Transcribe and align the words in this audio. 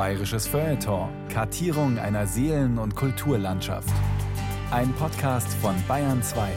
Bayerisches 0.00 0.46
Feuilleton. 0.46 1.10
Kartierung 1.28 1.98
einer 1.98 2.26
Seelen- 2.26 2.78
und 2.78 2.96
Kulturlandschaft. 2.96 3.92
Ein 4.70 4.94
Podcast 4.94 5.52
von 5.52 5.74
Bayern 5.86 6.22
2. 6.22 6.48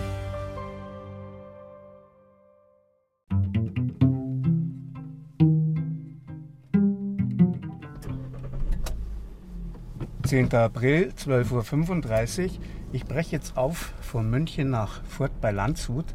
»10. 10.26 10.56
April, 10.56 11.12
12.35 11.18 12.44
Uhr. 12.44 12.50
Ich 12.94 13.04
breche 13.04 13.34
jetzt 13.34 13.58
auf 13.58 13.92
von 14.00 14.30
München 14.30 14.70
nach 14.70 15.04
Furt 15.04 15.42
bei 15.42 15.52
Landshut, 15.52 16.06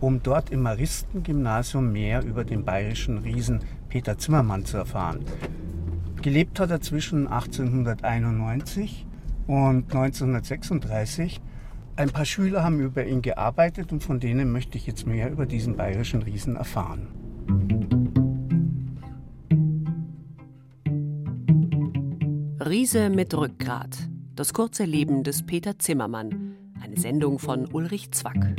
um 0.00 0.22
dort 0.22 0.48
im 0.48 0.62
Maristengymnasium 0.62 1.92
mehr 1.92 2.24
über 2.24 2.44
den 2.44 2.64
bayerischen 2.64 3.18
Riesen 3.18 3.60
Peter 3.90 4.16
Zimmermann 4.16 4.64
zu 4.64 4.78
erfahren. 4.78 5.22
Gelebt 6.26 6.58
hat 6.58 6.72
er 6.72 6.80
zwischen 6.80 7.28
1891 7.28 9.06
und 9.46 9.84
1936. 9.94 11.40
Ein 11.94 12.10
paar 12.10 12.24
Schüler 12.24 12.64
haben 12.64 12.80
über 12.80 13.06
ihn 13.06 13.22
gearbeitet 13.22 13.92
und 13.92 14.02
von 14.02 14.18
denen 14.18 14.50
möchte 14.50 14.76
ich 14.76 14.88
jetzt 14.88 15.06
mehr 15.06 15.30
über 15.30 15.46
diesen 15.46 15.76
bayerischen 15.76 16.22
Riesen 16.22 16.56
erfahren. 16.56 17.06
Riese 22.58 23.08
mit 23.08 23.32
Rückgrat. 23.32 23.96
Das 24.34 24.52
kurze 24.52 24.84
Leben 24.84 25.22
des 25.22 25.46
Peter 25.46 25.78
Zimmermann. 25.78 26.56
Eine 26.82 26.98
Sendung 26.98 27.38
von 27.38 27.72
Ulrich 27.72 28.10
Zwack. 28.10 28.56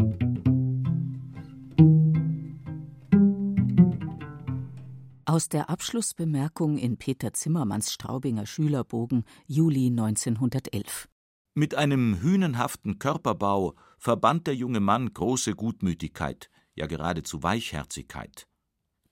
Aus 5.30 5.50
der 5.50 5.70
Abschlussbemerkung 5.70 6.78
in 6.78 6.96
Peter 6.96 7.34
Zimmermanns 7.34 7.92
Straubinger 7.92 8.46
Schülerbogen 8.46 9.26
Juli 9.46 9.88
1911. 9.88 11.10
Mit 11.54 11.76
einem 11.76 12.22
hünenhaften 12.22 12.98
Körperbau 12.98 13.76
verband 13.98 14.48
der 14.48 14.56
junge 14.56 14.80
Mann 14.80 15.14
große 15.14 15.54
Gutmütigkeit, 15.54 16.50
ja 16.76 16.88
geradezu 16.88 17.44
Weichherzigkeit. 17.44 18.48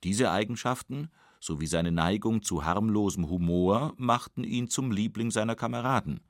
Diese 0.06 0.32
Eigenschaften 0.32 1.10
sowie 1.42 1.68
seine 1.68 1.92
Neigung 1.92 2.44
zu 2.44 2.64
harmlosem 2.64 3.30
Humor 3.30 3.94
machten 3.98 4.46
ihn 4.46 4.70
zum 4.70 4.92
Liebling 4.92 5.32
seiner 5.32 5.56
Kameraden. 5.56 6.22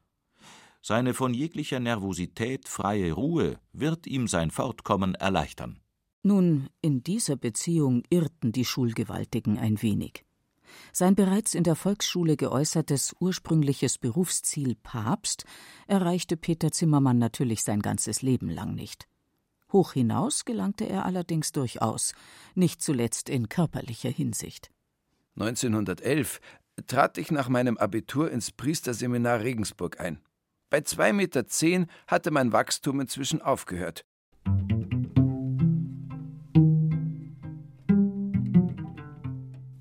Seine 0.82 1.14
von 1.14 1.36
jeglicher 1.36 1.80
Nervosität 1.80 2.68
freie 2.68 3.14
Ruhe 3.14 3.60
wird 3.72 4.08
ihm 4.08 4.28
sein 4.28 4.50
Fortkommen 4.50 5.14
erleichtern. 5.14 5.80
Nun, 6.26 6.70
in 6.82 7.04
dieser 7.04 7.36
Beziehung 7.36 8.02
irrten 8.10 8.52
die 8.52 8.66
Schulgewaltigen 8.66 9.60
ein 9.60 9.80
wenig. 9.84 10.26
Sein 10.92 11.14
bereits 11.14 11.54
in 11.54 11.64
der 11.64 11.76
Volksschule 11.76 12.36
geäußertes 12.36 13.16
ursprüngliches 13.20 14.00
Berufsziel 14.00 14.74
Papst 14.74 15.46
erreichte 15.86 16.36
Peter 16.36 16.72
Zimmermann 16.72 17.20
natürlich 17.20 17.62
sein 17.62 17.80
ganzes 17.80 18.24
Leben 18.24 18.50
lang 18.50 18.74
nicht. 18.74 19.08
Hoch 19.72 19.94
hinaus 19.94 20.46
gelangte 20.46 20.90
er 20.90 21.06
allerdings 21.06 21.52
durchaus, 21.52 22.16
nicht 22.56 22.82
zuletzt 22.82 23.30
in 23.30 23.48
körperlicher 23.48 24.10
Hinsicht. 24.10 24.72
1911 25.36 26.42
trat 26.88 27.20
ich 27.20 27.30
nach 27.30 27.50
meinem 27.50 27.78
Abitur 27.78 28.32
ins 28.32 28.52
Priesterseminar 28.52 29.42
Regensburg 29.42 30.00
ein. 30.00 30.20
Bei 30.72 30.80
2,10 30.80 31.14
Meter 31.14 31.46
zehn 31.46 31.86
hatte 32.08 32.32
mein 32.32 32.52
Wachstum 32.52 33.00
inzwischen 33.00 33.44
aufgehört. 33.44 34.08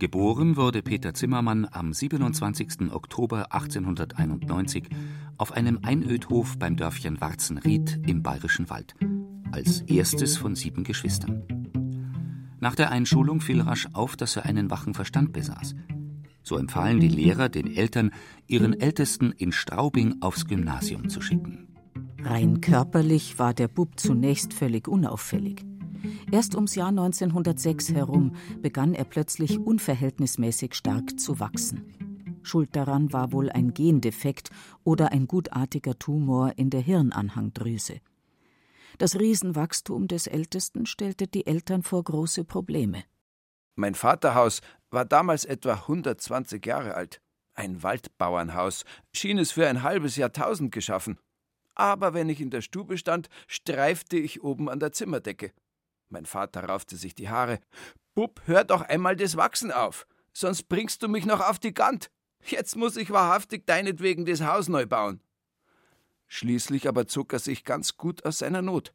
Geboren 0.05 0.58
wurde 0.58 0.83
Peter 0.83 1.14
Zimmermann 1.14 1.66
am 1.72 1.94
27. 1.94 2.92
Oktober 2.92 3.55
1891 3.55 4.91
auf 5.38 5.52
einem 5.52 5.78
Einödhof 5.80 6.58
beim 6.58 6.77
Dörfchen 6.77 7.22
Warzenried 7.22 8.02
im 8.06 8.22
Bayerischen 8.22 8.69
Wald, 8.69 8.94
als 9.50 9.81
erstes 9.81 10.37
von 10.37 10.56
sieben 10.56 10.84
Geschwistern. 10.84 11.47
Nach 12.60 12.75
der 12.75 12.91
Einschulung 12.91 13.41
fiel 13.41 13.62
rasch 13.62 13.88
auf, 13.94 14.15
dass 14.15 14.37
er 14.37 14.44
einen 14.44 14.70
wachen 14.70 14.92
Verstand 14.92 15.32
besaß. 15.32 15.75
So 16.42 16.59
empfahlen 16.59 17.00
die 17.00 17.09
Lehrer 17.09 17.48
den 17.48 17.75
Eltern, 17.75 18.10
ihren 18.47 18.78
Ältesten 18.78 19.32
in 19.32 19.53
Straubing 19.53 20.16
aufs 20.21 20.44
Gymnasium 20.44 21.09
zu 21.09 21.22
schicken. 21.22 21.69
Rein 22.22 22.60
körperlich 22.60 23.38
war 23.38 23.54
der 23.54 23.69
Bub 23.69 23.98
zunächst 23.98 24.53
völlig 24.53 24.86
unauffällig. 24.86 25.65
Erst 26.31 26.54
ums 26.54 26.75
Jahr 26.75 26.88
1906 26.88 27.92
herum 27.92 28.34
begann 28.60 28.94
er 28.94 29.04
plötzlich 29.04 29.59
unverhältnismäßig 29.59 30.75
stark 30.75 31.19
zu 31.19 31.41
wachsen. 31.41 31.82
Schuld 32.42 32.76
daran 32.76 33.12
war 33.12 33.32
wohl 33.32 33.50
ein 33.50 33.72
Gendefekt 33.72 34.50
oder 34.84 35.12
ein 35.12 35.26
gutartiger 35.26 35.98
Tumor 35.98 36.53
in 36.56 36.70
der 36.70 36.81
Hirnanhangdrüse. 36.81 38.00
Das 38.98 39.19
Riesenwachstum 39.19 40.06
des 40.06 40.26
Ältesten 40.26 40.87
stellte 40.87 41.26
die 41.26 41.47
Eltern 41.47 41.82
vor 41.82 42.04
große 42.04 42.44
Probleme. 42.44 43.04
Mein 43.75 43.94
Vaterhaus 43.94 44.60
war 44.91 45.04
damals 45.04 45.44
etwa 45.44 45.72
120 45.72 46.65
Jahre 46.65 46.94
alt. 46.94 47.21
Ein 47.54 47.82
Waldbauernhaus, 47.82 48.84
schien 49.12 49.38
es 49.38 49.53
für 49.53 49.66
ein 49.66 49.82
halbes 49.82 50.16
Jahrtausend 50.16 50.72
geschaffen. 50.72 51.19
Aber 51.75 52.15
wenn 52.15 52.28
ich 52.28 52.41
in 52.41 52.50
der 52.50 52.60
Stube 52.60 52.98
stand, 52.98 53.28
streifte 53.48 54.16
ich 54.16 54.44
oben 54.44 54.69
an 54.69 54.78
der 54.78 54.92
Zimmerdecke. 54.92 55.53
Mein 56.09 56.26
Vater 56.26 56.65
raufte 56.65 56.97
sich 56.97 57.15
die 57.15 57.28
Haare. 57.28 57.60
Bub, 58.15 58.41
hör 58.47 58.65
doch 58.65 58.82
einmal 58.82 59.16
das 59.16 59.37
Wachsen 59.37 59.72
auf, 59.72 60.06
sonst 60.32 60.69
bringst 60.69 61.03
du 61.03 61.09
mich 61.09 61.26
noch 61.26 61.41
auf 61.41 61.59
die 61.59 61.75
Gant. 61.75 62.10
Jetzt 62.44 62.76
muss 62.76 62.97
ich 62.97 63.10
wahrhaftig 63.10 63.66
deinetwegen 63.66 64.25
das 64.26 64.42
Haus 64.42 64.69
neu 64.69 64.87
bauen. 64.87 65.20
Schließlich 66.26 66.88
aber 66.88 67.06
zog 67.06 67.32
er 67.32 67.38
sich 67.38 67.65
ganz 67.65 67.97
gut 67.97 68.25
aus 68.25 68.38
seiner 68.38 68.62
Not. 68.62 68.92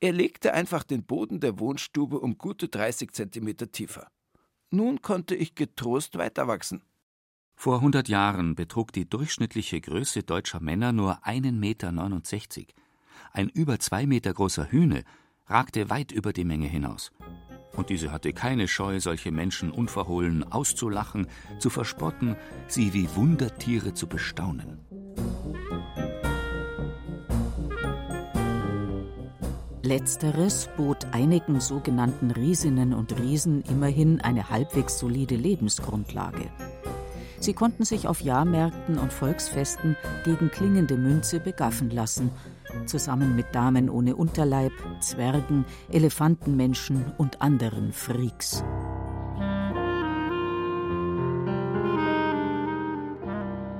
Er 0.00 0.12
legte 0.12 0.52
einfach 0.52 0.82
den 0.82 1.04
Boden 1.04 1.40
der 1.40 1.58
Wohnstube 1.58 2.18
um 2.18 2.36
gute 2.36 2.68
30 2.68 3.12
Zentimeter 3.12 3.70
tiefer. 3.70 4.08
Nun 4.70 5.00
konnte 5.00 5.34
ich 5.34 5.54
getrost 5.54 6.18
weiterwachsen. 6.18 6.82
Vor 7.54 7.76
100 7.76 8.08
Jahren 8.08 8.54
betrug 8.54 8.92
die 8.92 9.08
durchschnittliche 9.08 9.80
Größe 9.80 10.22
deutscher 10.22 10.60
Männer 10.60 10.92
nur 10.92 11.24
1,69 11.24 11.52
Meter. 11.52 12.72
Ein 13.32 13.48
über 13.48 13.78
zwei 13.78 14.06
Meter 14.06 14.34
großer 14.34 14.70
Hühne 14.72 15.04
ragte 15.46 15.90
weit 15.90 16.12
über 16.12 16.32
die 16.32 16.44
Menge 16.44 16.66
hinaus. 16.66 17.12
Und 17.74 17.88
diese 17.88 18.12
hatte 18.12 18.32
keine 18.32 18.68
Scheu, 18.68 19.00
solche 19.00 19.32
Menschen 19.32 19.70
unverhohlen 19.70 20.44
auszulachen, 20.50 21.26
zu 21.58 21.70
verspotten, 21.70 22.36
sie 22.66 22.92
wie 22.92 23.08
Wundertiere 23.16 23.94
zu 23.94 24.06
bestaunen. 24.06 24.78
Letzteres 29.84 30.68
bot 30.76 31.06
einigen 31.10 31.60
sogenannten 31.60 32.30
Riesinnen 32.30 32.92
und 32.92 33.18
Riesen 33.18 33.62
immerhin 33.62 34.20
eine 34.20 34.48
halbwegs 34.48 34.98
solide 34.98 35.34
Lebensgrundlage. 35.34 36.50
Sie 37.42 37.54
konnten 37.54 37.84
sich 37.84 38.06
auf 38.06 38.20
Jahrmärkten 38.20 38.98
und 38.98 39.12
Volksfesten 39.12 39.96
gegen 40.24 40.48
klingende 40.50 40.96
Münze 40.96 41.40
begaffen 41.40 41.90
lassen 41.90 42.30
zusammen 42.86 43.36
mit 43.36 43.54
Damen 43.54 43.90
ohne 43.90 44.16
Unterleib, 44.16 44.72
Zwergen, 45.00 45.64
Elefantenmenschen 45.90 47.12
und 47.18 47.42
anderen 47.42 47.92
Freaks. 47.92 48.64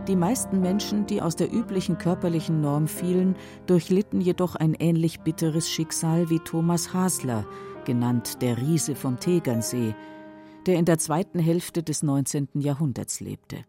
Die 0.08 0.16
meisten 0.16 0.60
Menschen, 0.60 1.06
die 1.06 1.22
aus 1.22 1.36
der 1.36 1.52
üblichen 1.52 1.96
körperlichen 1.96 2.60
Norm 2.60 2.88
fielen, 2.88 3.36
durchlitten 3.66 4.20
jedoch 4.20 4.56
ein 4.56 4.74
ähnlich 4.74 5.20
bitteres 5.20 5.70
Schicksal 5.70 6.28
wie 6.28 6.40
Thomas 6.40 6.92
Hasler, 6.92 7.46
genannt 7.84 8.42
der 8.42 8.58
Riese 8.58 8.96
vom 8.96 9.20
Tegernsee, 9.20 9.94
der 10.66 10.76
in 10.76 10.84
der 10.84 10.98
zweiten 10.98 11.38
Hälfte 11.38 11.82
des 11.82 12.02
19. 12.02 12.48
Jahrhunderts 12.54 13.20
lebte. 13.20 13.64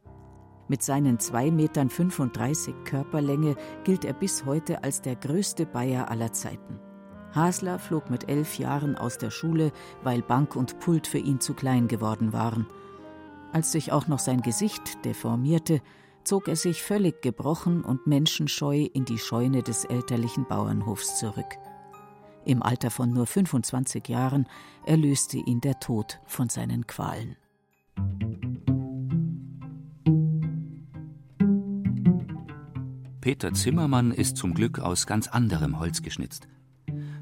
Mit 0.68 0.82
seinen 0.82 1.18
2,35 1.18 1.52
Metern 1.52 2.84
Körperlänge 2.86 3.56
gilt 3.84 4.06
er 4.06 4.14
bis 4.14 4.46
heute 4.46 4.84
als 4.84 5.02
der 5.02 5.16
größte 5.16 5.66
Bayer 5.66 6.10
aller 6.10 6.32
Zeiten. 6.32 6.80
Hasler 7.34 7.80
flog 7.80 8.10
mit 8.10 8.30
elf 8.30 8.58
Jahren 8.60 8.96
aus 8.96 9.18
der 9.18 9.32
Schule, 9.32 9.72
weil 10.04 10.22
Bank 10.22 10.56
und 10.56 10.80
Pult 10.80 11.08
für 11.08 11.18
ihn 11.18 11.40
zu 11.40 11.54
klein 11.54 11.88
geworden 11.88 12.32
waren. 12.32 12.68
Als 13.52 13.72
sich 13.72 13.92
auch 13.92 14.08
noch 14.08 14.20
sein 14.20 14.42
Gesicht 14.42 15.04
deformierte, 15.04 15.82
zog 16.24 16.48
er 16.48 16.56
sich 16.56 16.82
völlig 16.82 17.22
gebrochen 17.22 17.84
und 17.84 18.08
menschenscheu 18.08 18.88
in 18.94 19.06
die 19.06 19.18
Scheune 19.18 19.64
des 19.64 19.86
elterlichen 19.86 20.46
Bauernhofs 20.46 21.20
zurück. 21.20 21.58
Im 22.46 22.62
Alter 22.62 22.90
von 22.92 23.14
nur 23.14 23.26
25 23.26 24.08
Jahren 24.08 24.48
erlöste 24.86 25.38
ihn 25.38 25.62
der 25.62 25.80
Tod 25.80 26.20
von 26.26 26.50
seinen 26.50 26.88
Qualen. 26.88 27.38
Peter 33.22 33.54
Zimmermann 33.54 34.12
ist 34.12 34.36
zum 34.36 34.54
Glück 34.54 34.80
aus 34.80 35.08
ganz 35.08 35.30
anderem 35.30 35.80
Holz 35.80 36.02
geschnitzt. 36.02 36.50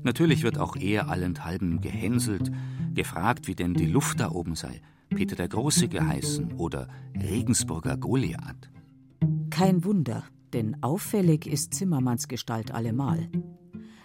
Natürlich 0.02 0.42
wird 0.42 0.58
auch 0.58 0.76
er 0.76 1.10
allenthalben 1.10 1.80
gehänselt, 1.80 2.52
gefragt, 2.96 3.48
wie 3.48 3.54
denn 3.54 3.76
die 3.76 3.86
Luft 3.86 4.20
da 4.20 4.32
oben 4.32 4.56
sei, 4.56 4.82
Peter 5.10 5.36
der 5.36 5.48
Große 5.48 5.88
geheißen 5.88 6.54
oder 6.54 6.88
Regensburger 7.16 7.98
Goliath. 7.98 8.72
Kein 9.52 9.84
Wunder, 9.84 10.24
denn 10.54 10.82
auffällig 10.82 11.46
ist 11.46 11.76
Zimmermanns 11.76 12.28
Gestalt 12.28 12.72
allemal. 12.72 13.30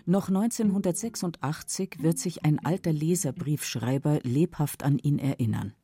Noch 0.08 0.28
1986 0.28 1.96
wird 1.98 2.16
sich 2.20 2.44
ein 2.44 2.64
alter 2.64 2.92
Leserbriefschreiber 2.92 4.20
lebhaft 4.22 4.84
an 4.84 5.00
ihn 5.00 5.18
erinnern. 5.18 5.74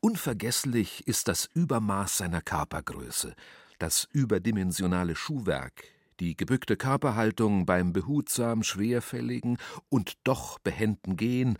Unvergesslich 0.00 1.06
ist 1.06 1.28
das 1.28 1.48
Übermaß 1.54 2.18
seiner 2.18 2.42
Körpergröße, 2.42 3.36
das 3.78 4.08
überdimensionale 4.10 5.14
Schuhwerk, 5.14 5.84
die 6.18 6.36
gebückte 6.36 6.76
Körperhaltung 6.76 7.66
beim 7.66 7.92
behutsam 7.92 8.64
schwerfälligen 8.64 9.58
und 9.88 10.14
doch 10.24 10.58
behenden 10.58 11.16
Gehen, 11.16 11.56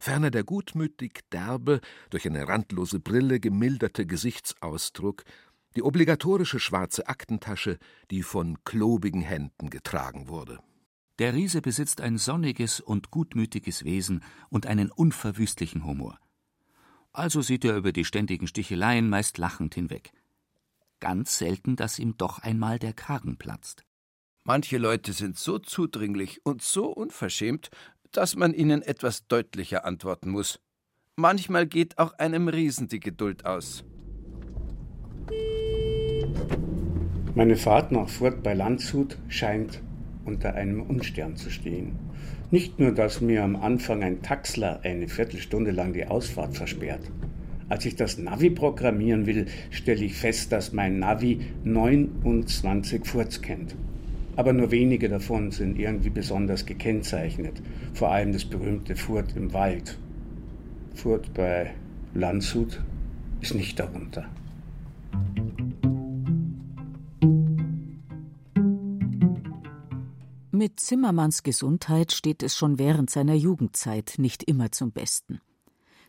ferner 0.00 0.32
der 0.32 0.42
gutmütig 0.42 1.20
derbe, 1.30 1.80
durch 2.10 2.26
eine 2.26 2.48
randlose 2.48 2.98
Brille 2.98 3.38
gemilderte 3.38 4.04
Gesichtsausdruck, 4.04 5.22
die 5.76 5.84
obligatorische 5.84 6.58
schwarze 6.58 7.06
Aktentasche, 7.06 7.78
die 8.10 8.24
von 8.24 8.64
klobigen 8.64 9.22
Händen 9.22 9.70
getragen 9.70 10.26
wurde. 10.26 10.58
Der 11.18 11.34
Riese 11.34 11.60
besitzt 11.60 12.00
ein 12.00 12.16
sonniges 12.16 12.80
und 12.80 13.10
gutmütiges 13.10 13.84
Wesen 13.84 14.22
und 14.48 14.66
einen 14.66 14.90
unverwüstlichen 14.90 15.84
Humor. 15.84 16.18
Also 17.12 17.42
sieht 17.42 17.64
er 17.64 17.76
über 17.76 17.92
die 17.92 18.04
ständigen 18.06 18.46
Sticheleien 18.46 19.08
meist 19.08 19.36
lachend 19.36 19.74
hinweg. 19.74 20.12
Ganz 21.00 21.36
selten, 21.36 21.76
dass 21.76 21.98
ihm 21.98 22.16
doch 22.16 22.38
einmal 22.38 22.78
der 22.78 22.94
Kragen 22.94 23.36
platzt. 23.36 23.84
Manche 24.44 24.78
Leute 24.78 25.12
sind 25.12 25.38
so 25.38 25.58
zudringlich 25.58 26.44
und 26.44 26.62
so 26.62 26.86
unverschämt, 26.86 27.70
dass 28.10 28.34
man 28.34 28.54
ihnen 28.54 28.82
etwas 28.82 29.26
deutlicher 29.26 29.84
antworten 29.84 30.30
muss. 30.30 30.60
Manchmal 31.16 31.66
geht 31.66 31.98
auch 31.98 32.14
einem 32.14 32.48
Riesen 32.48 32.88
die 32.88 33.00
Geduld 33.00 33.44
aus. 33.44 33.84
Meine 37.34 37.56
Fahrt 37.56 37.92
nach 37.92 38.08
Furt 38.08 38.42
bei 38.42 38.54
Landshut 38.54 39.16
scheint 39.28 39.82
unter 40.24 40.54
einem 40.54 40.82
Unstern 40.82 41.36
zu 41.36 41.50
stehen. 41.50 41.92
Nicht 42.50 42.78
nur, 42.78 42.92
dass 42.92 43.20
mir 43.20 43.42
am 43.44 43.56
Anfang 43.56 44.02
ein 44.02 44.22
Taxler 44.22 44.80
eine 44.82 45.08
Viertelstunde 45.08 45.70
lang 45.70 45.92
die 45.92 46.06
Ausfahrt 46.06 46.56
versperrt. 46.56 47.10
Als 47.68 47.86
ich 47.86 47.96
das 47.96 48.18
Navi 48.18 48.50
programmieren 48.50 49.24
will, 49.26 49.46
stelle 49.70 50.04
ich 50.04 50.14
fest, 50.14 50.52
dass 50.52 50.74
mein 50.74 50.98
Navi 50.98 51.40
29 51.64 53.06
Furz 53.06 53.40
kennt. 53.40 53.74
Aber 54.36 54.52
nur 54.52 54.70
wenige 54.70 55.08
davon 55.08 55.50
sind 55.50 55.78
irgendwie 55.78 56.10
besonders 56.10 56.66
gekennzeichnet. 56.66 57.62
Vor 57.94 58.10
allem 58.10 58.32
das 58.32 58.44
berühmte 58.44 58.96
Furt 58.96 59.36
im 59.36 59.52
Wald. 59.52 59.98
Furt 60.94 61.32
bei 61.34 61.70
Landshut 62.14 62.82
ist 63.40 63.54
nicht 63.54 63.78
darunter. 63.78 64.26
Mit 70.62 70.78
Zimmermanns 70.78 71.42
Gesundheit 71.42 72.12
steht 72.12 72.40
es 72.44 72.56
schon 72.56 72.78
während 72.78 73.10
seiner 73.10 73.34
Jugendzeit 73.34 74.14
nicht 74.18 74.44
immer 74.44 74.70
zum 74.70 74.92
Besten. 74.92 75.40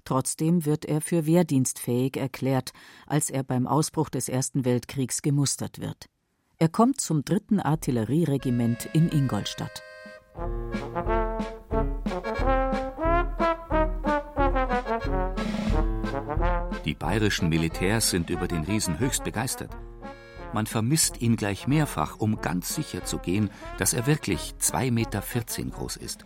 Trotzdem 0.05 0.63
wird 0.63 0.85
er 0.85 1.01
für 1.01 1.25
wehrdienstfähig 1.25 2.17
erklärt, 2.17 2.71
als 3.07 3.31
er 3.31 3.41
beim 3.41 3.65
Ausbruch 3.65 4.09
des 4.09 4.29
Ersten 4.29 4.63
Weltkriegs 4.63 5.23
gemustert 5.23 5.81
wird. 5.81 6.05
Er 6.59 6.69
kommt 6.69 7.01
zum 7.01 7.25
dritten 7.25 7.59
Artillerieregiment 7.59 8.87
in 8.93 9.09
Ingolstadt. 9.09 9.81
Die 16.85 16.93
bayerischen 16.93 17.49
Militärs 17.49 18.11
sind 18.11 18.29
über 18.29 18.47
den 18.47 18.65
Riesen 18.65 18.99
höchst 18.99 19.23
begeistert. 19.23 19.75
Man 20.53 20.67
vermisst 20.67 21.21
ihn 21.21 21.35
gleich 21.35 21.67
mehrfach, 21.67 22.19
um 22.19 22.39
ganz 22.39 22.75
sicher 22.75 23.03
zu 23.03 23.17
gehen, 23.17 23.49
dass 23.79 23.93
er 23.93 24.05
wirklich 24.05 24.53
2,14 24.61 24.91
Meter 24.91 25.21
groß 25.71 25.97
ist. 25.97 26.25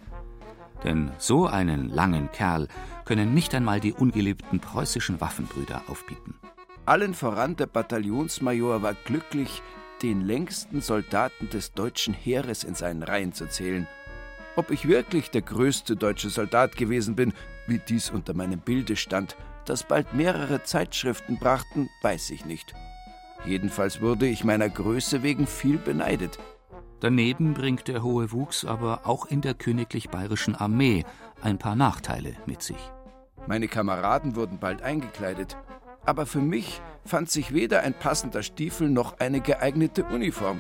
Denn 0.83 1.12
so 1.18 1.47
einen 1.47 1.89
langen 1.89 2.31
Kerl 2.31 2.68
können 3.06 3.33
nicht 3.33 3.56
einmal 3.56 3.79
die 3.79 3.94
ungeliebten 3.94 4.59
preußischen 4.59 5.21
Waffenbrüder 5.21 5.83
aufbieten. 5.88 6.35
Allen 6.85 7.13
voran 7.13 7.56
der 7.56 7.65
Bataillonsmajor 7.65 8.81
war 8.81 8.94
glücklich, 8.94 9.62
den 10.01 10.21
längsten 10.21 10.81
Soldaten 10.81 11.50
des 11.50 11.71
deutschen 11.71 12.13
Heeres 12.13 12.63
in 12.63 12.75
seinen 12.75 13.03
Reihen 13.03 13.33
zu 13.33 13.47
zählen. 13.47 13.88
Ob 14.56 14.71
ich 14.71 14.88
wirklich 14.88 15.31
der 15.31 15.41
größte 15.41 15.95
deutsche 15.95 16.30
Soldat 16.30 16.75
gewesen 16.75 17.15
bin, 17.15 17.33
wie 17.68 17.80
dies 17.80 18.09
unter 18.09 18.33
meinem 18.33 18.59
Bilde 18.59 18.95
stand, 18.95 19.35
das 19.65 19.83
bald 19.83 20.13
mehrere 20.13 20.63
Zeitschriften 20.63 21.38
brachten, 21.38 21.89
weiß 22.01 22.30
ich 22.31 22.45
nicht. 22.45 22.73
Jedenfalls 23.47 24.01
wurde 24.01 24.27
ich 24.27 24.44
meiner 24.44 24.67
Größe 24.67 25.23
wegen 25.23 25.47
viel 25.47 25.77
beneidet. 25.77 26.38
Daneben 26.99 27.53
bringt 27.53 27.88
der 27.88 28.03
hohe 28.03 28.33
Wuchs 28.33 28.65
aber 28.65 29.01
auch 29.05 29.25
in 29.25 29.39
der 29.39 29.53
königlich 29.53 30.09
bayerischen 30.09 30.53
Armee 30.53 31.05
ein 31.41 31.57
paar 31.57 31.75
Nachteile 31.75 32.33
mit 32.45 32.61
sich. 32.61 32.91
Meine 33.47 33.69
Kameraden 33.69 34.35
wurden 34.35 34.59
bald 34.59 34.81
eingekleidet, 34.81 35.55
aber 36.05 36.25
für 36.25 36.41
mich 36.41 36.81
fand 37.05 37.29
sich 37.29 37.53
weder 37.53 37.83
ein 37.83 37.94
passender 37.94 38.44
Stiefel 38.44 38.89
noch 38.89 39.19
eine 39.19 39.39
geeignete 39.39 40.03
Uniform. 40.03 40.59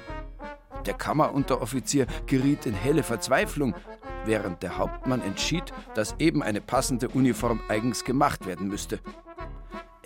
Der 0.85 0.93
Kammerunteroffizier 0.93 2.07
geriet 2.25 2.65
in 2.65 2.73
helle 2.73 3.03
Verzweiflung, 3.03 3.75
während 4.23 4.63
der 4.63 4.77
Hauptmann 4.77 5.21
entschied, 5.21 5.73
dass 5.93 6.15
eben 6.19 6.41
eine 6.41 6.61
passende 6.61 7.09
Uniform 7.09 7.59
eigens 7.67 8.05
gemacht 8.05 8.45
werden 8.45 8.69
müsste. 8.69 8.99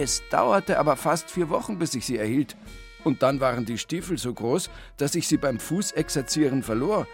Es 0.03 0.23
dauerte 0.31 0.79
aber 0.79 0.95
fast 0.95 1.29
vier 1.29 1.49
Wochen, 1.49 1.77
bis 1.77 1.93
ich 1.93 2.07
sie 2.07 2.17
erhielt. 2.17 2.57
Und 3.03 3.21
dann 3.21 3.39
waren 3.39 3.65
die 3.65 3.77
Stiefel 3.77 4.17
so 4.17 4.33
groß, 4.33 4.71
dass 4.97 5.13
ich 5.13 5.27
sie 5.27 5.37
beim 5.37 5.59
Fußexerzieren 5.59 6.63
verlor. 6.63 7.05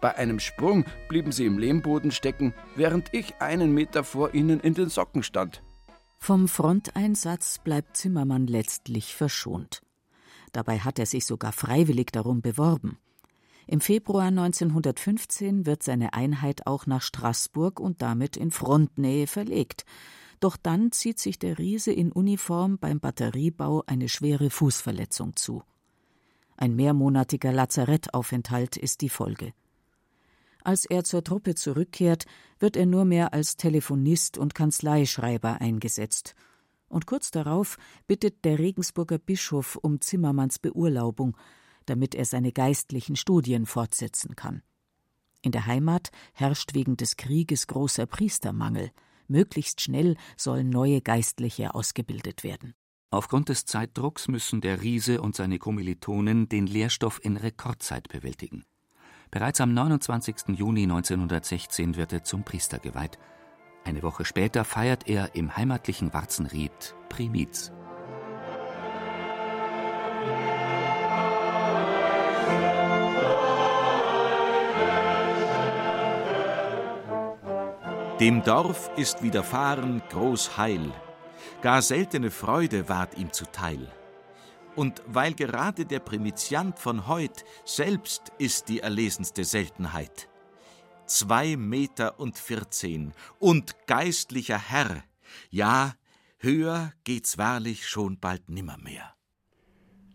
Bei 0.00 0.16
einem 0.16 0.40
Sprung 0.40 0.84
blieben 1.08 1.30
sie 1.30 1.46
im 1.46 1.56
Lehmboden 1.56 2.10
stecken, 2.10 2.52
während 2.74 3.14
ich 3.14 3.40
einen 3.40 3.72
Meter 3.72 4.02
vor 4.02 4.34
ihnen 4.34 4.58
in 4.58 4.74
den 4.74 4.88
Socken 4.88 5.22
stand. 5.22 5.62
Vom 6.18 6.48
Fronteinsatz 6.48 7.60
bleibt 7.62 7.96
Zimmermann 7.96 8.48
letztlich 8.48 9.14
verschont. 9.14 9.82
Dabei 10.50 10.80
hat 10.80 10.98
er 10.98 11.06
sich 11.06 11.26
sogar 11.26 11.52
freiwillig 11.52 12.10
darum 12.10 12.42
beworben. 12.42 12.98
Im 13.68 13.80
Februar 13.80 14.26
1915 14.26 15.64
wird 15.64 15.84
seine 15.84 16.12
Einheit 16.12 16.66
auch 16.66 16.86
nach 16.86 17.02
Straßburg 17.02 17.78
und 17.78 18.02
damit 18.02 18.36
in 18.36 18.50
Frontnähe 18.50 19.28
verlegt. 19.28 19.84
Doch 20.40 20.56
dann 20.56 20.92
zieht 20.92 21.18
sich 21.18 21.38
der 21.38 21.58
Riese 21.58 21.92
in 21.92 22.12
Uniform 22.12 22.78
beim 22.78 23.00
Batteriebau 23.00 23.82
eine 23.86 24.08
schwere 24.08 24.50
Fußverletzung 24.50 25.36
zu. 25.36 25.62
Ein 26.56 26.74
mehrmonatiger 26.74 27.52
Lazarettaufenthalt 27.52 28.76
ist 28.76 29.00
die 29.00 29.08
Folge. 29.08 29.52
Als 30.64 30.84
er 30.84 31.04
zur 31.04 31.22
Truppe 31.22 31.54
zurückkehrt, 31.54 32.24
wird 32.58 32.76
er 32.76 32.86
nur 32.86 33.04
mehr 33.04 33.32
als 33.32 33.56
Telefonist 33.56 34.36
und 34.36 34.54
Kanzleischreiber 34.54 35.60
eingesetzt. 35.60 36.34
Und 36.88 37.06
kurz 37.06 37.30
darauf 37.30 37.78
bittet 38.06 38.44
der 38.44 38.58
Regensburger 38.58 39.18
Bischof 39.18 39.76
um 39.76 40.00
Zimmermanns 40.00 40.58
Beurlaubung, 40.58 41.36
damit 41.84 42.14
er 42.14 42.24
seine 42.24 42.52
geistlichen 42.52 43.16
Studien 43.16 43.66
fortsetzen 43.66 44.34
kann. 44.34 44.62
In 45.42 45.52
der 45.52 45.66
Heimat 45.66 46.10
herrscht 46.32 46.74
wegen 46.74 46.96
des 46.96 47.16
Krieges 47.16 47.68
großer 47.68 48.06
Priestermangel. 48.06 48.90
Möglichst 49.28 49.80
schnell 49.80 50.16
sollen 50.36 50.70
neue 50.70 51.00
Geistliche 51.00 51.74
ausgebildet 51.74 52.44
werden. 52.44 52.74
Aufgrund 53.10 53.48
des 53.48 53.64
Zeitdrucks 53.64 54.28
müssen 54.28 54.60
der 54.60 54.82
Riese 54.82 55.22
und 55.22 55.36
seine 55.36 55.58
Kommilitonen 55.58 56.48
den 56.48 56.66
Lehrstoff 56.66 57.20
in 57.22 57.36
Rekordzeit 57.36 58.08
bewältigen. 58.08 58.64
Bereits 59.30 59.60
am 59.60 59.72
29. 59.74 60.56
Juni 60.56 60.82
1916 60.82 61.96
wird 61.96 62.12
er 62.12 62.24
zum 62.24 62.44
Priester 62.44 62.78
geweiht. 62.78 63.18
Eine 63.84 64.02
Woche 64.02 64.24
später 64.24 64.64
feiert 64.64 65.08
er 65.08 65.34
im 65.34 65.56
heimatlichen 65.56 66.12
Warzenried 66.12 66.94
Primiz. 67.08 67.72
Dem 78.20 78.42
Dorf 78.42 78.90
ist 78.96 79.22
widerfahren 79.22 80.00
groß 80.08 80.56
Heil, 80.56 80.90
gar 81.60 81.82
seltene 81.82 82.30
Freude 82.30 82.88
ward 82.88 83.18
ihm 83.18 83.30
zuteil. 83.30 83.92
Und 84.74 85.02
weil 85.06 85.34
gerade 85.34 85.84
der 85.84 85.98
Primiziant 85.98 86.78
von 86.78 87.08
heut 87.08 87.44
selbst 87.66 88.32
ist 88.38 88.70
die 88.70 88.80
erlesenste 88.80 89.44
Seltenheit. 89.44 90.30
Zwei 91.04 91.58
Meter 91.58 92.18
und 92.18 92.38
vierzehn 92.38 93.12
und 93.38 93.86
geistlicher 93.86 94.58
Herr, 94.58 95.04
ja, 95.50 95.92
höher 96.38 96.92
geht's 97.04 97.36
wahrlich 97.36 97.86
schon 97.86 98.18
bald 98.18 98.48
nimmermehr. 98.48 99.14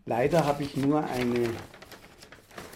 Leider 0.06 0.48
habe 0.48 0.64
ich 0.64 0.76
nur 0.76 1.04
eine 1.04 1.52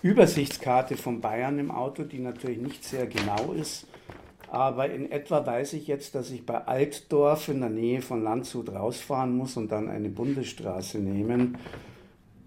Übersichtskarte 0.04 0.96
von 0.96 1.20
Bayern 1.20 1.58
im 1.58 1.72
Auto, 1.72 2.04
die 2.04 2.20
natürlich 2.20 2.60
nicht 2.60 2.84
sehr 2.84 3.08
genau 3.08 3.54
ist 3.54 3.88
Aber 4.56 4.90
in 4.90 5.12
etwa 5.12 5.46
weiß 5.46 5.74
ich 5.74 5.88
jetzt, 5.88 6.16
dass 6.16 6.32
ich 6.32 6.46
bei 6.46 6.66
Altdorf 6.66 7.50
in 7.50 7.60
der 7.60 7.70
Nähe 7.70 8.02
von 8.02 8.24
Landshut 8.24 8.70
rausfahren 8.70 9.36
muss 9.36 9.58
und 9.58 9.70
dann 9.70 9.90
eine 9.90 10.08
Bundesstraße 10.08 11.00
nehmen. 11.00 11.58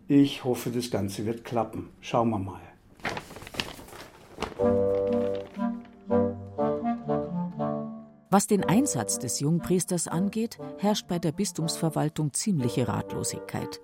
Ich 0.06 0.42
hoffe, 0.42 0.70
das 0.70 0.90
Ganze 0.90 1.26
wird 1.26 1.44
klappen. 1.44 1.90
Schauen 2.00 2.30
wir 2.30 2.38
mal. 2.38 2.62
Was 8.30 8.46
den 8.46 8.64
Einsatz 8.64 9.18
des 9.18 9.40
Jungpriesters 9.40 10.08
angeht, 10.08 10.58
herrscht 10.78 11.08
bei 11.08 11.18
der 11.18 11.32
Bistumsverwaltung 11.32 12.32
ziemliche 12.32 12.88
Ratlosigkeit. 12.88 13.82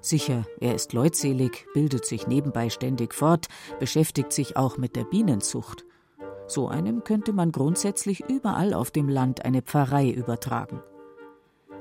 Sicher, 0.00 0.46
er 0.58 0.74
ist 0.74 0.94
leutselig, 0.94 1.66
bildet 1.74 2.06
sich 2.06 2.26
nebenbei 2.26 2.70
ständig 2.70 3.12
fort, 3.12 3.48
beschäftigt 3.78 4.32
sich 4.32 4.56
auch 4.56 4.78
mit 4.78 4.96
der 4.96 5.04
Bienenzucht. 5.04 5.84
So 6.48 6.68
einem 6.68 7.04
könnte 7.04 7.34
man 7.34 7.52
grundsätzlich 7.52 8.20
überall 8.20 8.72
auf 8.72 8.90
dem 8.90 9.08
Land 9.08 9.44
eine 9.44 9.60
Pfarrei 9.60 10.10
übertragen. 10.10 10.82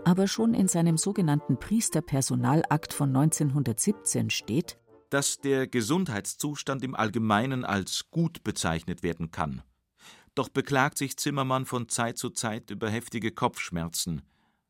Aber 0.04 0.28
schon 0.28 0.54
in 0.54 0.68
seinem 0.68 0.98
sogenannten 0.98 1.58
Priesterpersonalakt 1.58 2.94
von 2.94 3.16
1917 3.16 4.30
steht, 4.30 4.78
dass 5.10 5.40
der 5.40 5.68
Gesundheitszustand 5.68 6.84
im 6.84 6.96
Allgemeinen 6.96 7.64
als 7.64 8.12
gut 8.12 8.44
bezeichnet 8.44 9.04
werden 9.04 9.32
kann. 9.32 9.64
Doch 10.36 10.50
beklagt 10.50 10.98
sich 10.98 11.18
Zimmermann 11.18 11.66
von 11.66 11.88
Zeit 11.88 12.18
zu 12.18 12.30
Zeit 12.30 12.70
über 12.70 12.90
heftige 12.90 13.32
Kopfschmerzen. 13.32 14.22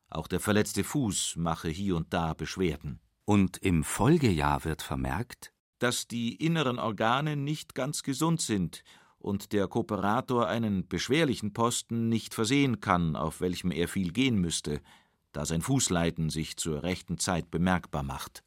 Auch 0.10 0.28
der 0.28 0.40
verletzte 0.40 0.84
Fuß 0.84 1.38
mache 1.38 1.70
hier 1.70 1.96
und 1.96 2.14
da 2.14 2.36
Beschwerden. 2.36 3.00
Und 3.26 3.58
im 3.58 3.84
Folgejahr 3.84 4.64
wird 4.64 4.84
vermerkt, 4.84 5.52
dass 5.80 6.08
die 6.08 6.36
inneren 6.36 6.78
Organe 6.78 7.36
nicht 7.36 7.74
ganz 7.74 8.04
gesund 8.04 8.42
sind 8.42 8.84
und 9.20 9.54
der 9.54 9.68
Kooperator 9.68 10.48
einen 10.48 10.88
beschwerlichen 10.88 11.54
Posten 11.54 12.10
nicht 12.10 12.34
versehen 12.34 12.80
kann, 12.80 13.16
auf 13.16 13.42
welchem 13.42 13.72
er 13.72 13.88
viel 13.88 14.12
gehen 14.12 14.40
müsste, 14.40 14.82
da 15.32 15.46
sein 15.46 15.62
Fußleiden 15.62 16.30
sich 16.30 16.58
zur 16.58 16.84
rechten 16.84 17.18
Zeit 17.18 17.52
bemerkbar 17.52 18.04
macht. 18.04 18.44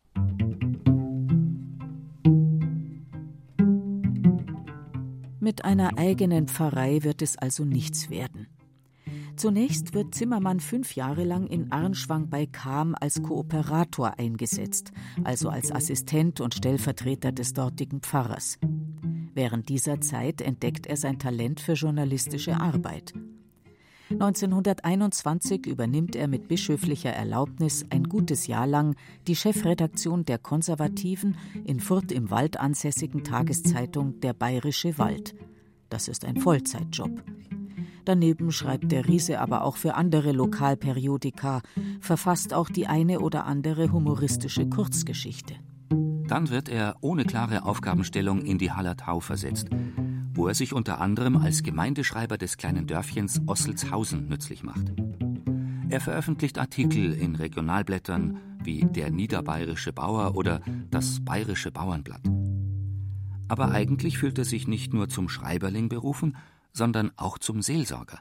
Mit 5.40 5.64
einer 5.64 5.96
eigenen 5.98 6.48
Pfarrei 6.48 7.02
wird 7.02 7.22
es 7.22 7.36
also 7.36 7.64
nichts 7.64 8.10
werden. 8.10 8.46
Zunächst 9.36 9.94
wird 9.94 10.14
Zimmermann 10.14 10.60
fünf 10.60 10.94
Jahre 10.96 11.24
lang 11.24 11.46
in 11.46 11.72
Arnschwang 11.72 12.28
bei 12.28 12.44
Kam 12.44 12.94
als 13.00 13.22
Kooperator 13.22 14.18
eingesetzt, 14.18 14.92
also 15.24 15.48
als 15.48 15.72
Assistent 15.72 16.42
und 16.42 16.54
Stellvertreter 16.54 17.32
des 17.32 17.54
dortigen 17.54 18.00
Pfarrers. 18.00 18.58
Während 19.34 19.68
dieser 19.68 20.00
Zeit 20.00 20.40
entdeckt 20.40 20.87
er 20.87 20.96
sein 20.96 21.18
Talent 21.18 21.60
für 21.60 21.75
journalistische 21.75 22.60
Arbeit. 22.60 23.12
1921 24.10 25.66
übernimmt 25.66 26.16
er 26.16 26.26
mit 26.26 26.49
bischöflicher 26.49 27.10
Erlaubnis 27.10 27.84
ein 27.90 28.04
gutes 28.04 28.49
Jahr 28.49 28.66
lang 28.66 28.96
die 29.28 29.37
Chefredaktion 29.37 30.25
der 30.25 30.38
konservativen, 30.38 31.37
in 31.64 31.78
Furt 31.78 32.10
im 32.10 32.30
Wald 32.30 32.58
ansässigen 32.58 33.22
Tageszeitung 33.22 34.18
Der 34.18 34.32
Bayerische 34.32 34.99
Wald. 34.99 35.37
Das 35.90 36.08
ist 36.08 36.25
ein 36.25 36.38
Vollzeitjob. 36.38 37.22
Daneben 38.04 38.50
schreibt 38.50 38.90
der 38.90 39.06
Riese 39.06 39.38
aber 39.38 39.62
auch 39.62 39.76
für 39.76 39.94
andere 39.94 40.32
Lokalperiodika, 40.32 41.62
verfasst 42.00 42.52
auch 42.52 42.68
die 42.68 42.88
eine 42.88 43.20
oder 43.20 43.46
andere 43.46 43.92
humoristische 43.92 44.68
Kurzgeschichte. 44.68 45.54
Dann 46.30 46.49
wird 46.49 46.68
er 46.68 46.94
ohne 47.00 47.25
klare 47.25 47.64
Aufgabenstellung 47.64 48.42
in 48.42 48.56
die 48.56 48.70
Hallertau 48.70 49.18
versetzt, 49.18 49.66
wo 50.32 50.46
er 50.46 50.54
sich 50.54 50.72
unter 50.72 51.00
anderem 51.00 51.37
als 51.37 51.64
Gemeindeschreiber 51.64 52.38
des 52.38 52.56
kleinen 52.56 52.87
Dörfchens 52.87 53.40
Osselshausen 53.49 54.28
nützlich 54.28 54.62
macht. 54.62 54.92
Er 55.88 56.00
veröffentlicht 56.00 56.56
Artikel 56.56 57.14
in 57.14 57.34
Regionalblättern 57.34 58.38
wie 58.62 58.84
Der 58.84 59.10
Niederbayerische 59.10 59.92
Bauer 59.92 60.37
oder 60.37 60.60
Das 60.88 61.18
Bayerische 61.25 61.72
Bauernblatt. 61.72 62.22
Aber 63.49 63.72
eigentlich 63.72 64.18
fühlt 64.18 64.38
er 64.38 64.44
sich 64.44 64.68
nicht 64.68 64.94
nur 64.94 65.08
zum 65.08 65.28
Schreiberling 65.28 65.88
berufen, 65.88 66.37
sondern 66.72 67.10
auch 67.16 67.38
zum 67.38 67.60
Seelsorger. 67.60 68.20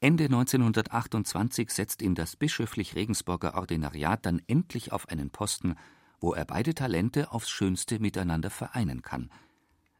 Ende 0.00 0.24
1928 0.24 1.70
setzt 1.70 2.02
ihn 2.02 2.14
das 2.14 2.36
bischöflich 2.36 2.94
Regensburger 2.94 3.54
Ordinariat 3.54 4.26
dann 4.26 4.42
endlich 4.46 4.92
auf 4.92 5.08
einen 5.08 5.30
Posten, 5.30 5.76
wo 6.20 6.34
er 6.34 6.44
beide 6.44 6.74
Talente 6.74 7.32
aufs 7.32 7.50
Schönste 7.50 7.98
miteinander 7.98 8.50
vereinen 8.50 9.02
kann. 9.02 9.30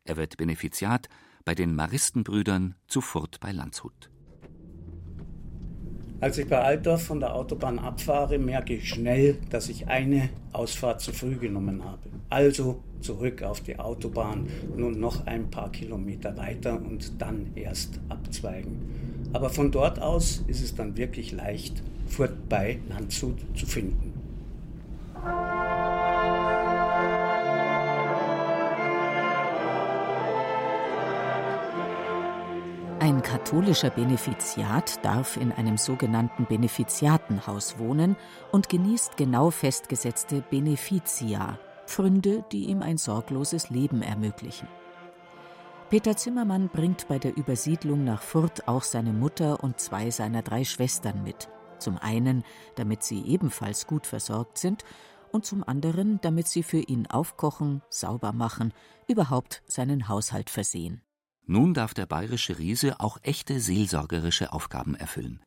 Er 0.04 0.16
wird 0.16 0.36
Benefiziat 0.36 1.08
bei 1.44 1.54
den 1.54 1.74
Maristenbrüdern 1.74 2.74
zu 2.86 3.00
Furt 3.00 3.40
bei 3.40 3.52
Landshut. 3.52 4.10
Als 6.20 6.36
ich 6.36 6.46
bei 6.46 6.60
Altdorf 6.60 7.04
von 7.04 7.18
der 7.18 7.34
Autobahn 7.34 7.78
abfahre, 7.78 8.38
merke 8.38 8.74
ich 8.74 8.90
schnell, 8.90 9.38
dass 9.48 9.70
ich 9.70 9.88
eine 9.88 10.28
Ausfahrt 10.52 11.00
zu 11.00 11.14
früh 11.14 11.36
genommen 11.36 11.82
habe. 11.82 12.10
Also 12.28 12.82
zurück 13.00 13.42
auf 13.42 13.62
die 13.62 13.78
Autobahn, 13.78 14.46
nun 14.76 15.00
noch 15.00 15.26
ein 15.26 15.50
paar 15.50 15.72
Kilometer 15.72 16.36
weiter 16.36 16.74
und 16.74 17.22
dann 17.22 17.52
erst 17.54 17.98
abzweigen. 18.10 19.30
Aber 19.32 19.48
von 19.48 19.72
dort 19.72 19.98
aus 19.98 20.44
ist 20.46 20.62
es 20.62 20.74
dann 20.74 20.98
wirklich 20.98 21.32
leicht, 21.32 21.82
Furt 22.06 22.50
bei 22.50 22.80
Landshut 22.90 23.38
zu 23.56 23.64
finden. 23.64 24.12
Ein 33.00 33.22
katholischer 33.22 33.88
Benefiziat 33.88 35.02
darf 35.02 35.38
in 35.38 35.52
einem 35.52 35.78
sogenannten 35.78 36.44
Benefiziatenhaus 36.44 37.78
wohnen 37.78 38.14
und 38.52 38.68
genießt 38.68 39.16
genau 39.16 39.50
festgesetzte 39.50 40.42
Beneficia, 40.42 41.58
Pfründe, 41.86 42.44
die 42.52 42.66
ihm 42.66 42.82
ein 42.82 42.98
sorgloses 42.98 43.70
Leben 43.70 44.02
ermöglichen. 44.02 44.68
Peter 45.88 46.14
Zimmermann 46.14 46.68
bringt 46.68 47.08
bei 47.08 47.18
der 47.18 47.34
Übersiedlung 47.38 48.04
nach 48.04 48.20
Furt 48.20 48.68
auch 48.68 48.82
seine 48.82 49.14
Mutter 49.14 49.64
und 49.64 49.80
zwei 49.80 50.10
seiner 50.10 50.42
drei 50.42 50.64
Schwestern 50.64 51.22
mit. 51.24 51.48
Zum 51.78 51.96
einen, 51.96 52.44
damit 52.74 53.02
sie 53.02 53.22
ebenfalls 53.22 53.86
gut 53.86 54.06
versorgt 54.06 54.58
sind, 54.58 54.84
und 55.32 55.46
zum 55.46 55.66
anderen, 55.66 56.20
damit 56.20 56.48
sie 56.48 56.62
für 56.62 56.80
ihn 56.80 57.06
aufkochen, 57.06 57.80
sauber 57.88 58.32
machen, 58.32 58.74
überhaupt 59.08 59.62
seinen 59.66 60.06
Haushalt 60.06 60.50
versehen. 60.50 61.00
Nun 61.50 61.74
darf 61.74 61.94
der 61.94 62.06
bayerische 62.06 62.60
Riese 62.60 63.00
auch 63.00 63.18
echte 63.22 63.58
seelsorgerische 63.58 64.52
Aufgaben 64.52 64.94
erfüllen. 64.94 65.42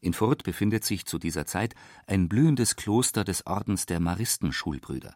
In 0.00 0.12
Furt 0.12 0.44
befindet 0.44 0.84
sich 0.84 1.06
zu 1.06 1.18
dieser 1.18 1.44
Zeit 1.44 1.74
ein 2.06 2.28
blühendes 2.28 2.76
Kloster 2.76 3.24
des 3.24 3.48
Ordens 3.48 3.84
der 3.84 3.98
Maristenschulbrüder. 3.98 5.12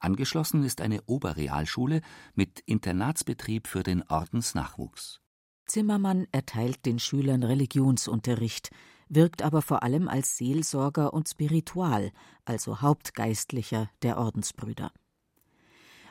Angeschlossen 0.00 0.64
ist 0.64 0.80
eine 0.80 1.02
Oberrealschule 1.02 2.00
mit 2.34 2.58
Internatsbetrieb 2.66 3.68
für 3.68 3.84
den 3.84 4.02
Ordensnachwuchs. 4.08 5.20
Zimmermann 5.66 6.26
erteilt 6.32 6.84
den 6.84 6.98
Schülern 6.98 7.44
Religionsunterricht, 7.44 8.70
wirkt 9.08 9.40
aber 9.40 9.62
vor 9.62 9.84
allem 9.84 10.08
als 10.08 10.36
Seelsorger 10.36 11.14
und 11.14 11.28
Spiritual, 11.28 12.10
also 12.44 12.80
Hauptgeistlicher 12.80 13.88
der 14.02 14.18
Ordensbrüder. 14.18 14.90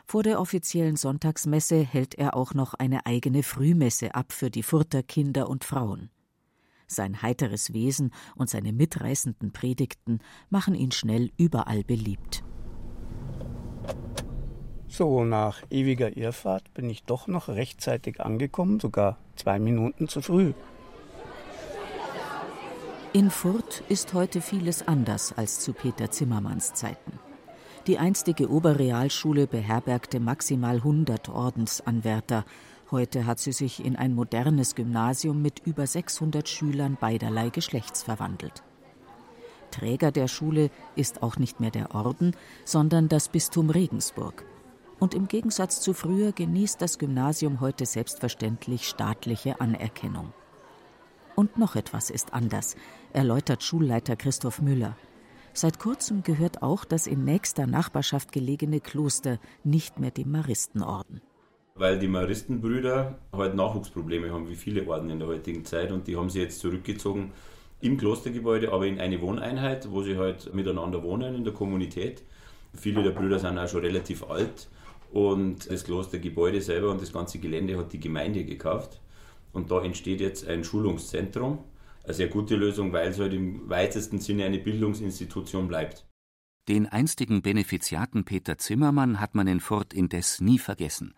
Vor 0.10 0.24
der 0.24 0.42
offiziellen 0.42 0.96
Sonntagsmesse 0.96 1.84
hält 1.84 2.16
er 2.16 2.36
auch 2.36 2.56
noch 2.56 2.74
eine 2.74 3.06
eigene 3.06 3.44
Frühmesse 3.44 4.16
ab 4.16 4.32
für 4.32 4.50
die 4.50 4.64
Furter 4.64 5.04
Kinder 5.04 5.48
und 5.48 5.64
Frauen. 5.64 6.10
Sein 6.88 7.22
heiteres 7.22 7.74
Wesen 7.74 8.12
und 8.34 8.50
seine 8.50 8.74
mitreißenden 8.74 9.54
Predigten 9.54 10.18
machen 10.50 10.74
ihn 10.74 10.92
schnell 10.92 11.30
überall 11.38 11.84
beliebt. 11.84 12.44
So, 14.88 15.24
nach 15.24 15.62
ewiger 15.70 16.18
Irrfahrt 16.18 16.74
bin 16.74 16.90
ich 16.90 17.04
doch 17.04 17.28
noch 17.28 17.48
rechtzeitig 17.48 18.20
angekommen, 18.20 18.80
sogar 18.80 19.20
zwei 19.36 19.60
Minuten 19.60 20.08
zu 20.08 20.24
früh. 20.24 20.54
In 23.14 23.30
Furt 23.30 23.84
ist 23.90 24.16
heute 24.16 24.42
vieles 24.42 24.88
anders 24.88 25.38
als 25.38 25.60
zu 25.60 25.72
Peter 25.72 26.10
Zimmermanns 26.10 26.74
Zeiten. 26.74 27.29
Die 27.90 27.98
einstige 27.98 28.52
Oberrealschule 28.52 29.48
beherbergte 29.48 30.20
maximal 30.20 30.76
100 30.76 31.28
Ordensanwärter. 31.30 32.46
Heute 32.92 33.26
hat 33.26 33.40
sie 33.40 33.52
sich 33.52 33.84
in 33.84 33.96
ein 33.96 34.14
modernes 34.14 34.76
Gymnasium 34.76 35.42
mit 35.42 35.66
über 35.66 35.88
600 35.88 36.48
Schülern 36.48 37.00
beiderlei 37.02 37.50
Geschlechts 37.50 38.04
verwandelt. 38.04 38.62
Träger 39.72 40.12
der 40.12 40.28
Schule 40.28 40.70
ist 40.96 41.24
auch 41.24 41.38
nicht 41.38 41.60
mehr 41.62 41.72
der 41.72 41.96
Orden, 41.96 42.36
sondern 42.64 43.10
das 43.10 43.28
Bistum 43.28 43.72
Regensburg. 43.72 44.46
Und 45.00 45.16
im 45.16 45.28
Gegensatz 45.28 45.82
zu 45.82 45.96
früher 45.96 46.32
genießt 46.32 46.80
das 46.80 47.00
Gymnasium 47.00 47.60
heute 47.60 47.88
selbstverständlich 47.88 48.88
staatliche 48.88 49.60
Anerkennung. 49.62 50.32
Und 51.36 51.58
noch 51.58 51.76
etwas 51.76 52.12
ist 52.12 52.36
anders, 52.36 52.76
erläutert 53.14 53.64
Schulleiter 53.64 54.16
Christoph 54.16 54.62
Müller. 54.62 54.96
Seit 55.54 55.80
kurzem 55.80 56.24
gehört 56.24 56.62
auch 56.62 56.86
das 56.86 57.08
in 57.08 57.26
nächster 57.26 57.68
Nachbarschaft 57.68 58.32
gelegene 58.32 58.80
Kloster 58.80 59.40
nicht 59.64 60.00
mehr 60.00 60.12
dem 60.12 60.32
Maristenorden. 60.32 61.22
weil 61.76 61.98
die 61.98 62.10
Maristenbrüder 62.10 63.18
halt 63.32 63.56
Nachwuchsprobleme 63.56 64.32
haben, 64.32 64.50
wie 64.50 64.56
viele 64.56 64.86
Orden 64.88 65.10
in 65.10 65.20
der 65.20 65.30
heutigen 65.30 65.64
Zeit. 65.64 65.92
Und 65.92 66.08
die 66.08 66.18
haben 66.18 66.30
sie 66.30 66.42
jetzt 66.42 66.60
zurückgezogen 66.60 67.32
im 67.80 67.98
Klostergebäude, 67.98 68.74
aber 68.74 68.86
in 68.86 69.00
eine 69.00 69.22
Wohneinheit, 69.22 69.90
wo 69.90 70.04
sie 70.04 70.18
halt 70.18 70.54
miteinander 70.54 71.02
wohnen 71.04 71.36
in 71.36 71.46
der 71.46 71.54
Kommunität. 71.54 72.22
Viele 72.74 73.02
der 73.02 73.12
Brüder 73.12 73.40
sind 73.40 73.58
auch 73.58 73.70
schon 73.70 73.82
relativ 73.82 74.30
alt 74.30 74.68
und 75.12 75.72
das 75.72 75.86
Klostergebäude 75.86 76.62
selber 76.62 76.92
und 76.92 77.02
das 77.02 77.14
ganze 77.14 77.40
Gelände 77.40 77.78
hat 77.78 77.94
die 77.94 78.00
Gemeinde 78.00 78.44
gekauft. 78.44 79.00
Und 79.54 79.72
da 79.72 79.82
entsteht 79.82 80.20
jetzt 80.20 80.48
ein 80.48 80.64
Schulungszentrum. 80.66 81.60
Eine 82.10 82.16
sehr 82.16 82.28
gute 82.28 82.56
Lösung, 82.56 82.92
weil 82.92 83.10
es 83.10 83.20
halt 83.20 83.34
im 83.34 83.70
weitesten 83.70 84.18
Sinne 84.18 84.44
eine 84.44 84.58
Bildungsinstitution 84.58 85.68
bleibt. 85.68 86.08
Den 86.68 86.88
einstigen 86.88 87.44
Benefiziaten 87.44 88.26
Peter 88.26 88.58
Zimmermann 88.58 89.20
hat 89.20 89.36
man 89.36 89.46
in 89.46 89.60
Furt 89.60 89.94
indes 89.94 90.42
nie 90.42 90.58
vergessen. 90.58 91.14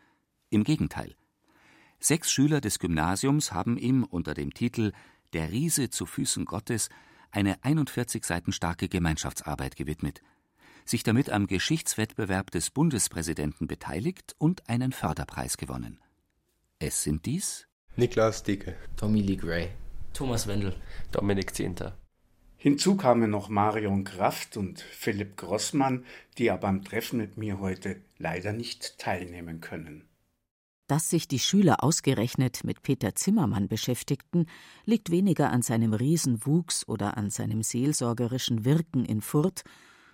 Im 0.49 0.65
Gegenteil. 0.65 1.15
Sechs 2.01 2.29
Schüler 2.29 2.59
des 2.59 2.77
Gymnasiums 2.77 3.53
haben 3.53 3.77
ihm 3.77 4.03
unter 4.03 4.33
dem 4.33 4.53
Titel 4.53 4.91
Der 5.31 5.49
Riese 5.53 5.89
zu 5.89 6.05
Füßen 6.05 6.43
Gottes 6.43 6.89
eine 7.31 7.63
41 7.63 8.25
Seiten 8.25 8.51
starke 8.51 8.89
Gemeinschaftsarbeit 8.89 9.77
gewidmet, 9.77 10.21
sich 10.83 11.03
damit 11.03 11.29
am 11.29 11.47
Geschichtswettbewerb 11.47 12.51
des 12.51 12.69
Bundespräsidenten 12.69 13.65
beteiligt 13.65 14.35
und 14.39 14.67
einen 14.67 14.91
Förderpreis 14.91 15.55
gewonnen. 15.55 16.01
Es 16.79 17.01
sind 17.01 17.25
dies 17.25 17.69
Niklas 17.95 18.43
Dicke, 18.43 18.75
Tommy 18.97 19.21
Lee 19.21 19.37
Gray, 19.37 19.69
Thomas 20.13 20.47
Wendel, 20.47 20.75
Dominik 21.11 21.55
Zehnter. 21.55 21.97
Hinzu 22.57 22.95
kamen 22.95 23.31
noch 23.31 23.49
Marion 23.49 24.03
Kraft 24.03 24.55
und 24.55 24.81
Philipp 24.81 25.35
Grossmann, 25.35 26.05
die 26.37 26.51
aber 26.51 26.67
am 26.67 26.83
Treffen 26.83 27.17
mit 27.17 27.35
mir 27.35 27.59
heute 27.59 28.01
leider 28.19 28.53
nicht 28.53 28.99
teilnehmen 28.99 29.61
können. 29.61 30.07
Dass 30.87 31.09
sich 31.09 31.27
die 31.27 31.39
Schüler 31.39 31.83
ausgerechnet 31.83 32.63
mit 32.63 32.83
Peter 32.83 33.15
Zimmermann 33.15 33.67
beschäftigten, 33.67 34.45
liegt 34.85 35.09
weniger 35.09 35.49
an 35.49 35.61
seinem 35.61 35.93
Riesenwuchs 35.93 36.87
oder 36.87 37.17
an 37.17 37.29
seinem 37.29 37.63
seelsorgerischen 37.63 38.65
Wirken 38.65 39.05
in 39.05 39.21
Furt, 39.21 39.63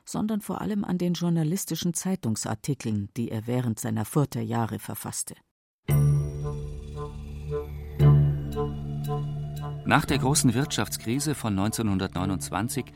sondern 0.06 0.40
vor 0.40 0.62
allem 0.62 0.86
an 0.86 0.98
den 0.98 1.14
journalistischen 1.14 1.94
Zeitungsartikeln, 1.94 3.10
die 3.18 3.30
er 3.30 3.46
während 3.46 3.80
seiner 3.80 4.06
Furter 4.06 4.42
Jahre 4.42 4.80
verfasste. 4.80 5.36
Nach 9.88 10.04
der 10.04 10.18
großen 10.18 10.54
Wirtschaftskrise 10.54 11.34
von 11.34 11.58
1929 11.58 12.88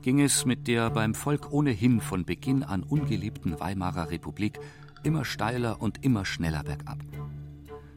ging 0.00 0.18
es 0.18 0.46
mit 0.46 0.66
der 0.66 0.88
beim 0.88 1.14
Volk 1.14 1.52
ohnehin 1.52 2.00
von 2.00 2.24
Beginn 2.24 2.62
an 2.62 2.84
ungeliebten 2.84 3.60
Weimarer 3.60 4.10
Republik 4.10 4.58
immer 5.02 5.26
steiler 5.26 5.82
und 5.82 6.06
immer 6.06 6.24
schneller 6.24 6.64
bergab. 6.64 7.00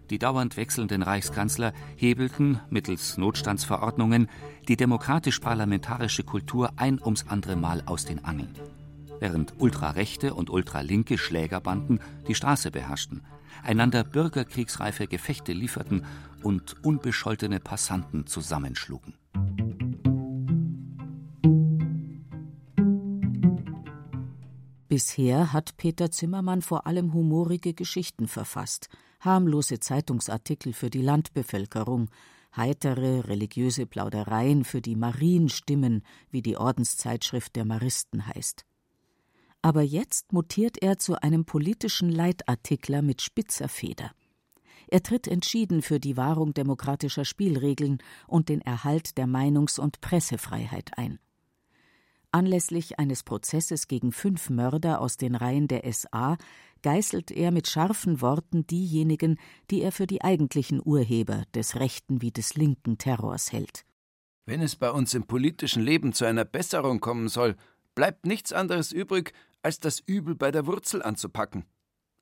Die 0.10 0.20
dauernd 0.20 0.58
wechselnden 0.58 1.02
Reichskanzler 1.02 1.72
hebelten 1.96 2.60
mittels 2.70 3.18
Notstandsverordnungen 3.18 4.28
die 4.68 4.76
demokratisch-parlamentarische 4.76 6.26
Kultur 6.26 6.74
ein 6.76 7.02
ums 7.02 7.28
andere 7.30 7.56
Mal 7.56 7.84
aus 7.86 8.04
den 8.04 8.26
Angeln. 8.26 8.54
Während 9.22 9.54
ultrarechte 9.60 10.34
und 10.34 10.50
ultralinke 10.50 11.18
Schlägerbanden 11.18 12.02
die 12.28 12.36
Straße 12.36 12.70
beherrschten, 12.70 13.22
einander 13.64 14.04
bürgerkriegsreife 14.04 15.08
Gefechte 15.08 15.54
lieferten 15.54 16.04
und 16.44 16.84
unbescholtene 16.84 17.60
Passanten 17.60 18.28
zusammenschlugen. 18.28 19.16
Bisher 24.92 25.54
hat 25.54 25.78
Peter 25.78 26.12
Zimmermann 26.12 26.62
vor 26.62 26.86
allem 26.86 27.14
humorige 27.14 27.74
Geschichten 27.74 28.28
verfasst, 28.28 28.90
harmlose 29.22 29.80
Zeitungsartikel 29.80 30.74
für 30.74 30.90
die 30.90 31.02
Landbevölkerung, 31.02 32.10
heitere 32.58 33.22
religiöse 33.22 33.86
Plaudereien 33.86 34.66
für 34.66 34.82
die 34.82 34.98
Marienstimmen, 34.98 36.04
wie 36.30 36.42
die 36.42 36.58
Ordenszeitschrift 36.58 37.56
der 37.56 37.64
Maristen 37.64 38.28
heißt. 38.28 38.66
Aber 39.62 39.82
jetzt 39.82 40.34
mutiert 40.34 40.82
er 40.82 40.98
zu 40.98 41.22
einem 41.22 41.46
politischen 41.46 42.10
Leitartikler 42.10 43.02
mit 43.02 43.22
spitzer 43.22 43.70
Feder. 43.70 44.12
Er 44.92 45.02
tritt 45.02 45.26
entschieden 45.26 45.82
für 45.82 46.02
die 46.02 46.18
Wahrung 46.18 46.54
demokratischer 46.54 47.24
Spielregeln 47.24 48.00
und 48.28 48.50
den 48.50 48.60
Erhalt 48.60 49.18
der 49.18 49.26
Meinungs- 49.26 49.80
und 49.80 50.02
Pressefreiheit 50.02 50.98
ein. 50.98 51.18
Anlässlich 52.34 53.00
eines 53.00 53.24
Prozesses 53.24 53.88
gegen 53.88 54.12
fünf 54.12 54.50
Mörder 54.50 55.00
aus 55.00 55.16
den 55.16 55.36
Reihen 55.36 55.70
der 55.70 55.90
SA 55.94 56.38
geißelt 56.82 57.32
er 57.32 57.52
mit 57.52 57.70
scharfen 57.70 58.20
Worten 58.20 58.68
diejenigen, 58.68 59.38
die 59.70 59.82
er 59.82 59.94
für 59.94 60.08
die 60.08 60.24
eigentlichen 60.24 60.82
Urheber 60.84 61.46
des 61.56 61.78
rechten 61.80 62.22
wie 62.22 62.32
des 62.32 62.56
linken 62.56 62.98
Terrors 62.98 63.54
hält. 63.54 63.86
Wenn 64.46 64.62
es 64.62 64.76
bei 64.76 64.92
uns 64.92 65.14
im 65.14 65.24
politischen 65.26 65.84
Leben 65.84 66.12
zu 66.12 66.26
einer 66.26 66.44
Besserung 66.46 67.00
kommen 67.00 67.30
soll, 67.30 67.56
bleibt 67.96 68.26
nichts 68.26 68.52
anderes 68.52 68.92
übrig, 68.92 69.34
als 69.62 69.80
das 69.80 70.02
Übel 70.02 70.36
bei 70.36 70.52
der 70.52 70.66
Wurzel 70.66 71.02
anzupacken. 71.02 71.64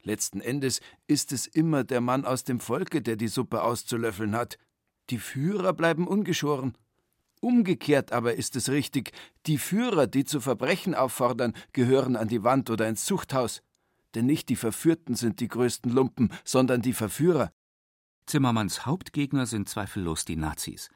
Letzten 0.03 0.39
Endes 0.39 0.79
ist 1.07 1.31
es 1.31 1.45
immer 1.45 1.83
der 1.83 2.01
Mann 2.01 2.25
aus 2.25 2.43
dem 2.43 2.59
Volke, 2.59 3.01
der 3.01 3.15
die 3.15 3.27
Suppe 3.27 3.61
auszulöffeln 3.61 4.35
hat. 4.35 4.57
Die 5.09 5.17
Führer 5.17 5.73
bleiben 5.73 6.07
ungeschoren. 6.07 6.77
Umgekehrt 7.41 8.11
aber 8.11 8.35
ist 8.35 8.55
es 8.55 8.69
richtig, 8.69 9.11
die 9.45 9.57
Führer, 9.57 10.07
die 10.07 10.25
zu 10.25 10.41
Verbrechen 10.41 10.93
auffordern, 10.93 11.53
gehören 11.73 12.15
an 12.15 12.27
die 12.27 12.43
Wand 12.43 12.69
oder 12.69 12.87
ins 12.87 13.05
Zuchthaus. 13.05 13.61
Denn 14.15 14.25
nicht 14.25 14.49
die 14.49 14.55
Verführten 14.55 15.15
sind 15.15 15.39
die 15.39 15.47
größten 15.47 15.91
Lumpen, 15.91 16.31
sondern 16.43 16.81
die 16.81 16.93
Verführer. 16.93 17.51
Zimmermanns 18.25 18.85
Hauptgegner 18.85 19.45
sind 19.45 19.69
zweifellos 19.69 20.25
die 20.25 20.35
Nazis. 20.35 20.89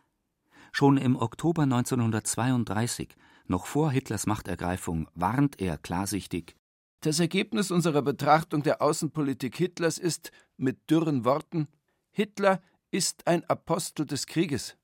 Schon 0.71 0.97
im 0.97 1.15
Oktober 1.15 1.63
1932, 1.63 3.15
noch 3.47 3.67
vor 3.67 3.91
Hitlers 3.91 4.25
Machtergreifung, 4.25 5.07
warnt 5.13 5.61
er 5.61 5.77
klarsichtig 5.77 6.55
Das 7.03 7.19
Ergebnis 7.19 7.69
unserer 7.69 8.01
Betrachtung 8.01 8.63
der 8.63 8.81
Außenpolitik 8.81 9.57
Hitlers 9.57 9.97
ist, 9.97 10.31
mit 10.55 10.89
dürren 10.89 11.25
Worten, 11.25 11.67
Hitler 12.11 12.61
ist 12.91 13.27
ein 13.27 13.43
Apostel 13.49 14.05
des 14.05 14.25
Krieges. 14.25 14.77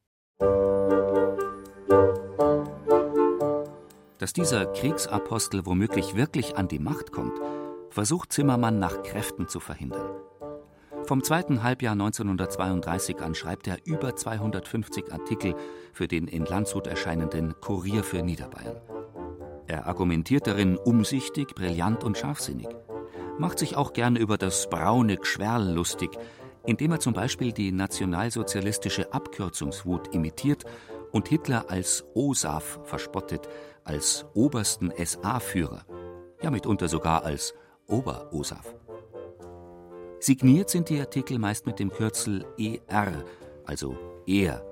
Dass 4.17 4.33
dieser 4.33 4.65
Kriegsapostel 4.65 5.65
womöglich 5.65 6.15
wirklich 6.15 6.57
an 6.57 6.67
die 6.67 6.79
Macht 6.79 7.13
kommt, 7.13 7.39
versucht 7.89 8.33
Zimmermann 8.33 8.79
nach 8.79 9.01
Kräften 9.03 9.47
zu 9.47 9.61
verhindern. 9.61 10.11
Vom 11.05 11.23
zweiten 11.23 11.63
Halbjahr 11.63 11.93
1932 11.93 13.21
an 13.21 13.33
schreibt 13.33 13.65
er 13.65 13.77
über 13.85 14.17
250 14.17 15.13
Artikel 15.13 15.55
für 15.93 16.09
den 16.09 16.27
in 16.27 16.43
Landshut 16.43 16.85
erscheinenden 16.85 17.55
Kurier 17.61 18.03
für 18.03 18.21
Niederbayern. 18.21 18.98
Er 19.69 19.85
argumentiert 19.85 20.47
darin 20.47 20.77
umsichtig, 20.77 21.53
brillant 21.53 22.03
und 22.03 22.17
scharfsinnig, 22.17 22.67
macht 23.37 23.59
sich 23.59 23.77
auch 23.77 23.93
gern 23.93 24.15
über 24.15 24.39
das 24.39 24.67
braune 24.67 25.15
Gschwerl 25.17 25.71
lustig, 25.71 26.09
indem 26.65 26.93
er 26.93 26.99
zum 26.99 27.13
Beispiel 27.13 27.51
die 27.51 27.71
nationalsozialistische 27.71 29.13
Abkürzungswut 29.13 30.11
imitiert 30.15 30.63
und 31.11 31.27
Hitler 31.27 31.65
als 31.69 32.03
OSAF 32.15 32.79
verspottet, 32.83 33.47
als 33.83 34.25
obersten 34.33 34.91
SA-Führer, 34.97 35.85
ja 36.41 36.49
mitunter 36.49 36.87
sogar 36.87 37.23
als 37.23 37.53
Ober-OSAF. 37.85 38.73
Signiert 40.19 40.71
sind 40.71 40.89
die 40.89 40.99
Artikel 40.99 41.37
meist 41.37 41.67
mit 41.67 41.77
dem 41.77 41.91
Kürzel 41.91 42.43
ER, 42.57 43.23
also 43.65 43.95
er, 44.25 44.65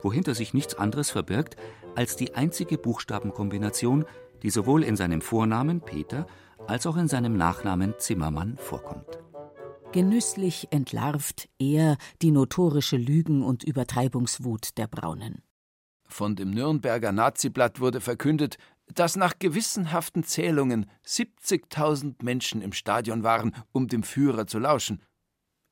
wohinter 0.00 0.36
sich 0.36 0.54
nichts 0.54 0.76
anderes 0.76 1.10
verbirgt 1.10 1.56
als 1.96 2.14
die 2.14 2.36
einzige 2.36 2.78
Buchstabenkombination, 2.78 4.04
die 4.42 4.50
sowohl 4.50 4.82
in 4.82 4.96
seinem 4.96 5.20
Vornamen 5.20 5.80
Peter 5.80 6.26
als 6.66 6.86
auch 6.86 6.96
in 6.96 7.08
seinem 7.08 7.36
Nachnamen 7.36 7.94
Zimmermann 7.98 8.56
vorkommt. 8.56 9.18
Genüsslich 9.92 10.68
entlarvt 10.70 11.48
er 11.58 11.96
die 12.20 12.30
notorische 12.30 12.98
Lügen- 12.98 13.42
und 13.42 13.64
Übertreibungswut 13.64 14.76
der 14.76 14.86
Braunen. 14.86 15.42
Von 16.04 16.36
dem 16.36 16.50
Nürnberger 16.50 17.12
Naziblatt 17.12 17.80
wurde 17.80 18.00
verkündet, 18.00 18.58
dass 18.94 19.16
nach 19.16 19.38
gewissenhaften 19.38 20.24
Zählungen 20.24 20.90
70.000 21.06 22.22
Menschen 22.22 22.62
im 22.62 22.72
Stadion 22.72 23.22
waren, 23.22 23.54
um 23.72 23.88
dem 23.88 24.02
Führer 24.02 24.46
zu 24.46 24.58
lauschen. 24.58 25.02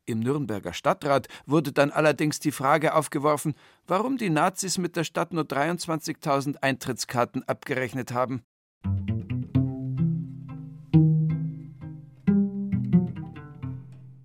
Im 0.05 0.21
Nürnberger 0.21 0.73
Stadtrat 0.73 1.27
wurde 1.47 1.73
dann 1.73 1.91
allerdings 1.91 2.39
die 2.39 2.53
Frage 2.53 2.95
aufgeworfen, 2.95 3.55
warum 3.87 4.19
die 4.19 4.31
Nazis 4.31 4.79
mit 4.79 4.95
der 4.97 5.05
Stadt 5.05 5.33
nur 5.33 5.45
23.000 5.45 6.57
Eintrittskarten 6.63 7.43
abgerechnet 7.49 8.13
haben. 8.13 8.45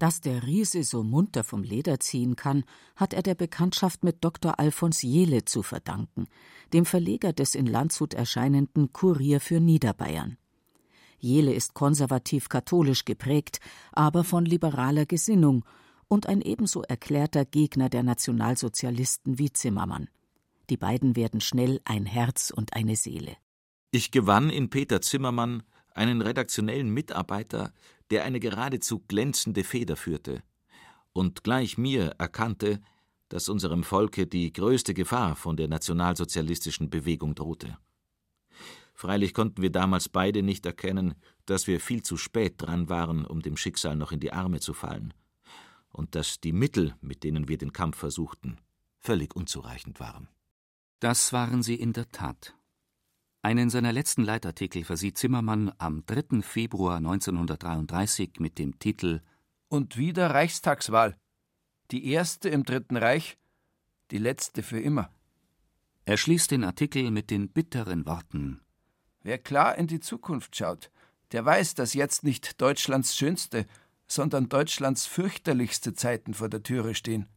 Dass 0.01 0.19
der 0.19 0.47
Riese 0.47 0.83
so 0.83 1.03
munter 1.03 1.43
vom 1.43 1.61
Leder 1.61 1.99
ziehen 1.99 2.35
kann, 2.35 2.63
hat 2.95 3.13
er 3.13 3.21
der 3.21 3.35
Bekanntschaft 3.35 4.03
mit 4.03 4.23
Dr. 4.23 4.59
Alfons 4.59 5.03
Jehle 5.03 5.45
zu 5.45 5.61
verdanken, 5.61 6.25
dem 6.73 6.85
Verleger 6.85 7.33
des 7.33 7.53
in 7.53 7.67
Landshut 7.67 8.15
erscheinenden 8.15 8.93
Kurier 8.93 9.39
für 9.39 9.59
Niederbayern. 9.59 10.37
Jele 11.19 11.53
ist 11.53 11.75
konservativ-katholisch 11.75 13.05
geprägt, 13.05 13.59
aber 13.91 14.23
von 14.23 14.43
liberaler 14.43 15.05
Gesinnung 15.05 15.63
und 16.07 16.25
ein 16.25 16.41
ebenso 16.41 16.81
erklärter 16.81 17.45
Gegner 17.45 17.87
der 17.87 18.01
Nationalsozialisten 18.01 19.37
wie 19.37 19.53
Zimmermann. 19.53 20.09
Die 20.71 20.77
beiden 20.77 21.15
werden 21.15 21.41
schnell 21.41 21.79
ein 21.85 22.07
Herz 22.07 22.49
und 22.49 22.73
eine 22.73 22.95
Seele. 22.95 23.37
Ich 23.93 24.11
gewann 24.11 24.49
in 24.49 24.69
Peter 24.69 25.01
Zimmermann 25.01 25.63
einen 25.93 26.21
redaktionellen 26.21 26.89
Mitarbeiter, 26.89 27.73
der 28.09 28.23
eine 28.23 28.39
geradezu 28.39 28.99
glänzende 28.99 29.65
Feder 29.65 29.97
führte 29.97 30.43
und 31.11 31.43
gleich 31.43 31.77
mir 31.77 32.15
erkannte, 32.17 32.81
dass 33.27 33.49
unserem 33.49 33.83
Volke 33.83 34.27
die 34.27 34.53
größte 34.53 34.93
Gefahr 34.93 35.35
von 35.35 35.57
der 35.57 35.67
nationalsozialistischen 35.67 36.89
Bewegung 36.89 37.35
drohte. 37.35 37.77
Freilich 38.93 39.33
konnten 39.33 39.61
wir 39.61 39.71
damals 39.71 40.07
beide 40.07 40.41
nicht 40.41 40.65
erkennen, 40.65 41.15
dass 41.45 41.67
wir 41.67 41.81
viel 41.81 42.01
zu 42.01 42.15
spät 42.15 42.61
dran 42.61 42.87
waren, 42.87 43.25
um 43.25 43.41
dem 43.41 43.57
Schicksal 43.57 43.97
noch 43.97 44.13
in 44.13 44.21
die 44.21 44.31
Arme 44.31 44.61
zu 44.61 44.73
fallen, 44.73 45.13
und 45.91 46.15
dass 46.15 46.39
die 46.39 46.53
Mittel, 46.53 46.95
mit 47.01 47.23
denen 47.25 47.49
wir 47.49 47.57
den 47.57 47.73
Kampf 47.73 47.97
versuchten, 47.97 48.57
völlig 48.99 49.35
unzureichend 49.35 49.99
waren. 49.99 50.29
Das 50.99 51.33
waren 51.33 51.61
sie 51.61 51.75
in 51.75 51.91
der 51.91 52.09
Tat. 52.09 52.55
Einen 53.43 53.69
seiner 53.69 53.91
letzten 53.91 54.23
Leitartikel 54.23 54.83
versieht 54.83 55.17
Zimmermann 55.17 55.71
am 55.77 56.05
3. 56.05 56.41
Februar 56.41 56.97
1933 56.97 58.33
mit 58.39 58.59
dem 58.59 58.77
Titel 58.77 59.21
Und 59.67 59.97
wieder 59.97 60.29
Reichstagswahl. 60.29 61.17
Die 61.89 62.05
erste 62.07 62.49
im 62.49 62.63
Dritten 62.63 62.97
Reich, 62.97 63.37
die 64.11 64.19
letzte 64.19 64.61
für 64.61 64.79
immer. 64.79 65.09
Er 66.05 66.17
schließt 66.17 66.51
den 66.51 66.63
Artikel 66.63 67.09
mit 67.09 67.31
den 67.31 67.49
bitteren 67.49 68.05
Worten 68.05 68.61
Wer 69.23 69.37
klar 69.37 69.77
in 69.77 69.87
die 69.87 69.99
Zukunft 69.99 70.55
schaut, 70.55 70.91
der 71.31 71.45
weiß, 71.45 71.75
dass 71.75 71.93
jetzt 71.93 72.23
nicht 72.23 72.59
Deutschlands 72.59 73.15
schönste, 73.15 73.65
sondern 74.07 74.49
Deutschlands 74.49 75.05
fürchterlichste 75.05 75.93
Zeiten 75.93 76.33
vor 76.33 76.49
der 76.49 76.63
Türe 76.63 76.95
stehen. 76.95 77.27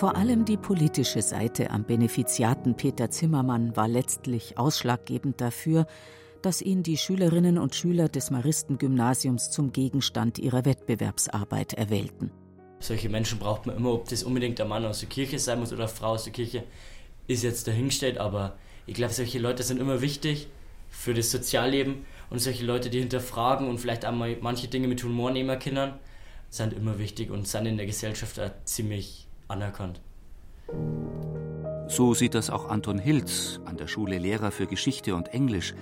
Vor 0.00 0.16
allem 0.16 0.46
die 0.46 0.56
politische 0.56 1.20
Seite 1.20 1.68
am 1.68 1.84
Benefiziaten 1.84 2.74
Peter 2.74 3.10
Zimmermann 3.10 3.76
war 3.76 3.86
letztlich 3.86 4.56
ausschlaggebend 4.56 5.42
dafür, 5.42 5.86
dass 6.40 6.62
ihn 6.62 6.82
die 6.82 6.96
Schülerinnen 6.96 7.58
und 7.58 7.74
Schüler 7.74 8.08
des 8.08 8.30
Maristengymnasiums 8.30 9.50
zum 9.50 9.72
Gegenstand 9.72 10.38
ihrer 10.38 10.64
Wettbewerbsarbeit 10.64 11.74
erwählten. 11.74 12.30
Solche 12.78 13.10
Menschen 13.10 13.38
braucht 13.38 13.66
man 13.66 13.76
immer, 13.76 13.92
ob 13.92 14.08
das 14.08 14.22
unbedingt 14.22 14.58
der 14.58 14.64
Mann 14.64 14.86
aus 14.86 15.00
der 15.00 15.10
Kirche 15.10 15.38
sein 15.38 15.60
muss 15.60 15.70
oder 15.70 15.86
Frau 15.86 16.12
aus 16.12 16.24
der 16.24 16.32
Kirche, 16.32 16.64
ist 17.26 17.42
jetzt 17.42 17.68
dahingestellt, 17.68 18.16
aber 18.16 18.56
ich 18.86 18.94
glaube, 18.94 19.12
solche 19.12 19.38
Leute 19.38 19.62
sind 19.64 19.82
immer 19.82 20.00
wichtig 20.00 20.48
für 20.88 21.12
das 21.12 21.30
Sozialleben 21.30 22.06
und 22.30 22.38
solche 22.38 22.64
Leute, 22.64 22.88
die 22.88 23.00
hinterfragen 23.00 23.68
und 23.68 23.76
vielleicht 23.76 24.06
auch 24.06 24.12
mal 24.12 24.34
manche 24.40 24.68
Dinge 24.68 24.88
mit 24.88 25.04
Humor 25.04 25.30
nehmen 25.30 25.58
können, 25.58 25.92
sind 26.48 26.72
immer 26.72 26.98
wichtig 26.98 27.30
und 27.30 27.46
sind 27.46 27.66
in 27.66 27.76
der 27.76 27.84
Gesellschaft 27.84 28.40
ziemlich 28.64 29.26
anerkannt. 29.50 30.00
So 31.88 32.14
sieht 32.14 32.34
das 32.34 32.50
auch 32.50 32.68
Anton 32.68 32.98
Hilz, 32.98 33.60
an 33.64 33.76
der 33.76 33.88
Schule 33.88 34.18
Lehrer 34.18 34.52
für 34.52 34.66
Geschichte 34.66 35.14
und 35.14 35.28
Englisch, 35.28 35.74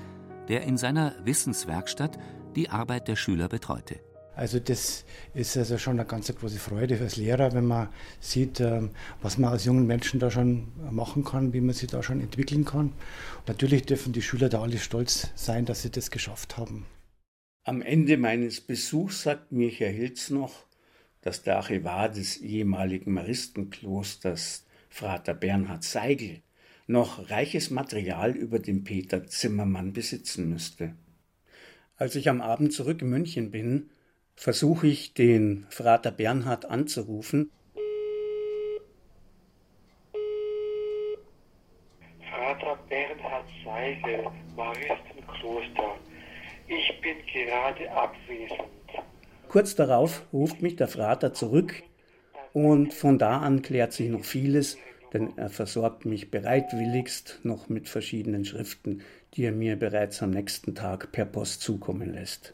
der 0.48 0.62
in 0.62 0.78
seiner 0.78 1.14
Wissenswerkstatt 1.24 2.18
die 2.56 2.70
Arbeit 2.70 3.08
der 3.08 3.16
Schüler 3.16 3.48
betreute. 3.48 4.00
Also 4.34 4.60
das 4.60 5.04
ist 5.34 5.56
also 5.56 5.78
schon 5.78 5.98
eine 5.98 6.08
ganz 6.08 6.32
große 6.32 6.60
Freude 6.60 6.96
als 7.00 7.16
Lehrer, 7.16 7.52
wenn 7.54 7.66
man 7.66 7.88
sieht, 8.20 8.60
ähm, 8.60 8.90
was 9.20 9.36
man 9.36 9.50
als 9.50 9.64
jungen 9.64 9.84
Menschen 9.84 10.20
da 10.20 10.30
schon 10.30 10.68
machen 10.92 11.24
kann, 11.24 11.52
wie 11.52 11.60
man 11.60 11.74
sich 11.74 11.90
da 11.90 12.04
schon 12.04 12.20
entwickeln 12.20 12.64
kann. 12.64 12.92
Und 13.38 13.48
natürlich 13.48 13.82
dürfen 13.82 14.12
die 14.12 14.22
Schüler 14.22 14.48
da 14.48 14.62
alle 14.62 14.78
stolz 14.78 15.32
sein, 15.34 15.64
dass 15.64 15.82
sie 15.82 15.90
das 15.90 16.12
geschafft 16.12 16.56
haben. 16.56 16.86
Am 17.64 17.82
Ende 17.82 18.16
meines 18.16 18.60
Besuchs 18.60 19.24
sagt 19.24 19.50
mir 19.50 19.70
Herr 19.70 19.90
Hilz 19.90 20.30
noch, 20.30 20.67
dass 21.22 21.42
der 21.42 21.56
Archivar 21.56 22.08
des 22.08 22.36
ehemaligen 22.38 23.12
Maristenklosters 23.12 24.66
Frater 24.88 25.34
Bernhard 25.34 25.84
Seigel 25.84 26.42
noch 26.86 27.30
reiches 27.30 27.70
Material 27.70 28.32
über 28.32 28.58
den 28.58 28.82
Peter 28.84 29.26
Zimmermann 29.26 29.92
besitzen 29.92 30.48
müsste. 30.48 30.94
Als 31.96 32.14
ich 32.14 32.28
am 32.28 32.40
Abend 32.40 32.72
zurück 32.72 33.02
in 33.02 33.10
München 33.10 33.50
bin, 33.50 33.90
versuche 34.36 34.86
ich 34.86 35.14
den 35.14 35.66
Frater 35.68 36.12
Bernhard 36.12 36.64
anzurufen. 36.64 37.50
Frater 42.30 42.78
Bernhard 42.88 43.46
Seigel, 43.64 44.30
Maristenkloster. 44.56 45.98
Ich 46.68 47.00
bin 47.00 47.16
gerade 47.26 47.90
abwesend. 47.90 48.77
Kurz 49.48 49.74
darauf 49.74 50.26
ruft 50.32 50.60
mich 50.60 50.76
der 50.76 50.88
Frater 50.88 51.32
zurück 51.32 51.82
und 52.52 52.92
von 52.92 53.18
da 53.18 53.38
an 53.38 53.62
klärt 53.62 53.94
sich 53.94 54.10
noch 54.10 54.24
vieles, 54.24 54.76
denn 55.14 55.32
er 55.36 55.48
versorgt 55.48 56.04
mich 56.04 56.30
bereitwilligst 56.30 57.40
noch 57.44 57.70
mit 57.70 57.88
verschiedenen 57.88 58.44
Schriften, 58.44 59.00
die 59.34 59.44
er 59.44 59.52
mir 59.52 59.76
bereits 59.76 60.22
am 60.22 60.30
nächsten 60.30 60.74
Tag 60.74 61.12
per 61.12 61.24
Post 61.24 61.62
zukommen 61.62 62.12
lässt. 62.12 62.52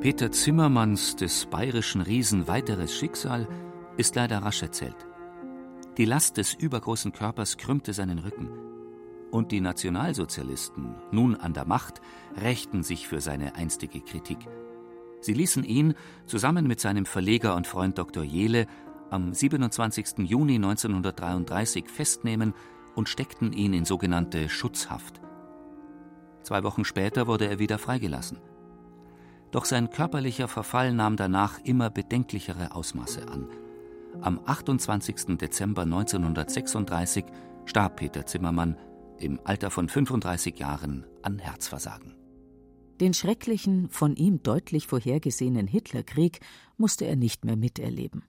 Peter 0.00 0.32
Zimmermanns 0.32 1.16
des 1.16 1.44
bayerischen 1.46 2.00
Riesen 2.00 2.48
weiteres 2.48 2.96
Schicksal 2.96 3.46
ist 3.98 4.16
leider 4.16 4.38
rasch 4.38 4.62
erzählt. 4.62 5.09
Die 5.96 6.04
Last 6.04 6.36
des 6.36 6.54
übergroßen 6.54 7.12
Körpers 7.12 7.56
krümmte 7.56 7.92
seinen 7.92 8.20
Rücken. 8.20 8.48
Und 9.30 9.52
die 9.52 9.60
Nationalsozialisten, 9.60 10.94
nun 11.10 11.36
an 11.36 11.52
der 11.52 11.64
Macht, 11.64 12.00
rächten 12.36 12.82
sich 12.82 13.06
für 13.08 13.20
seine 13.20 13.54
einstige 13.54 14.00
Kritik. 14.00 14.38
Sie 15.20 15.34
ließen 15.34 15.64
ihn, 15.64 15.94
zusammen 16.26 16.66
mit 16.66 16.80
seinem 16.80 17.06
Verleger 17.06 17.54
und 17.54 17.66
Freund 17.66 17.98
Dr. 17.98 18.24
Jehle, 18.24 18.66
am 19.10 19.34
27. 19.34 20.18
Juni 20.20 20.54
1933 20.54 21.88
festnehmen 21.88 22.54
und 22.94 23.08
steckten 23.08 23.52
ihn 23.52 23.72
in 23.72 23.84
sogenannte 23.84 24.48
Schutzhaft. 24.48 25.20
Zwei 26.42 26.62
Wochen 26.62 26.84
später 26.84 27.26
wurde 27.26 27.48
er 27.48 27.58
wieder 27.58 27.78
freigelassen. 27.78 28.38
Doch 29.50 29.64
sein 29.64 29.90
körperlicher 29.90 30.48
Verfall 30.48 30.92
nahm 30.92 31.16
danach 31.16 31.58
immer 31.64 31.90
bedenklichere 31.90 32.74
Ausmaße 32.74 33.28
an. 33.28 33.48
Am 34.20 34.40
28. 34.44 35.38
Dezember 35.38 35.82
1936 35.82 37.24
starb 37.64 37.96
Peter 37.96 38.26
Zimmermann 38.26 38.76
im 39.18 39.40
Alter 39.44 39.70
von 39.70 39.88
35 39.88 40.58
Jahren 40.58 41.06
an 41.22 41.38
Herzversagen. 41.38 42.16
Den 43.00 43.14
schrecklichen, 43.14 43.88
von 43.88 44.16
ihm 44.16 44.42
deutlich 44.42 44.86
vorhergesehenen 44.86 45.66
Hitlerkrieg 45.66 46.40
musste 46.76 47.06
er 47.06 47.16
nicht 47.16 47.46
mehr 47.46 47.56
miterleben. 47.56 48.24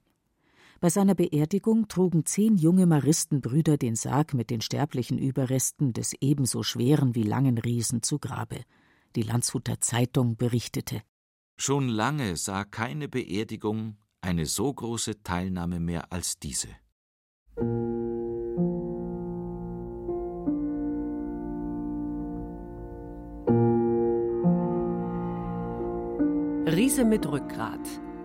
Bei 0.80 0.88
seiner 0.88 1.14
Beerdigung 1.14 1.88
trugen 1.88 2.24
zehn 2.24 2.56
junge 2.56 2.86
Maristenbrüder 2.86 3.76
den 3.76 3.94
Sarg 3.94 4.32
mit 4.32 4.50
den 4.50 4.62
sterblichen 4.62 5.18
Überresten 5.18 5.92
des 5.92 6.14
ebenso 6.20 6.62
schweren 6.62 7.14
wie 7.14 7.22
langen 7.22 7.58
Riesen 7.58 8.02
zu 8.02 8.18
Grabe. 8.18 8.62
Die 9.14 9.22
Landshuter 9.22 9.80
Zeitung 9.80 10.36
berichtete. 10.36 11.02
Schon 11.58 11.88
lange 11.88 12.36
sah 12.36 12.64
keine 12.64 13.08
Beerdigung 13.08 13.96
eine 14.22 14.46
so 14.46 14.72
große 14.72 15.22
Teilnahme 15.22 15.80
mehr 15.80 16.12
als 16.12 16.38
diese. 16.38 16.68
Riese 26.74 27.04
mit 27.04 27.30
Rückgrat. 27.30 27.80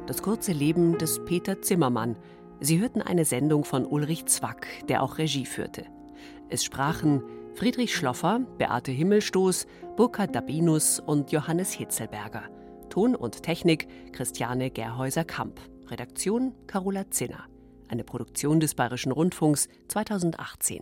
Das 0.05 0.21
kurze 0.21 0.53
Leben 0.53 0.97
des 0.97 1.23
Peter 1.25 1.61
Zimmermann. 1.61 2.15
Sie 2.61 2.79
hörten 2.79 3.01
eine 3.01 3.25
Sendung 3.25 3.65
von 3.65 3.85
Ulrich 3.85 4.25
Zwack, 4.27 4.67
der 4.87 5.03
auch 5.03 5.17
Regie 5.17 5.45
führte. 5.45 5.85
Es 6.47 6.63
sprachen 6.63 7.21
Friedrich 7.55 7.93
Schloffer, 7.93 8.39
Beate 8.57 8.91
Himmelstoß, 8.91 9.67
Burkhard 9.97 10.33
Dabinus 10.33 10.99
und 10.99 11.31
Johannes 11.31 11.73
Hitzelberger. 11.73 12.43
Ton 12.89 13.15
und 13.15 13.43
Technik 13.43 13.87
Christiane 14.13 14.71
Gerhäuser-Kamp. 14.71 15.59
Redaktion 15.89 16.53
Carola 16.67 17.09
Zinner. 17.09 17.45
Eine 17.87 18.03
Produktion 18.03 18.59
des 18.59 18.75
Bayerischen 18.75 19.11
Rundfunks 19.11 19.69
2018. 19.87 20.81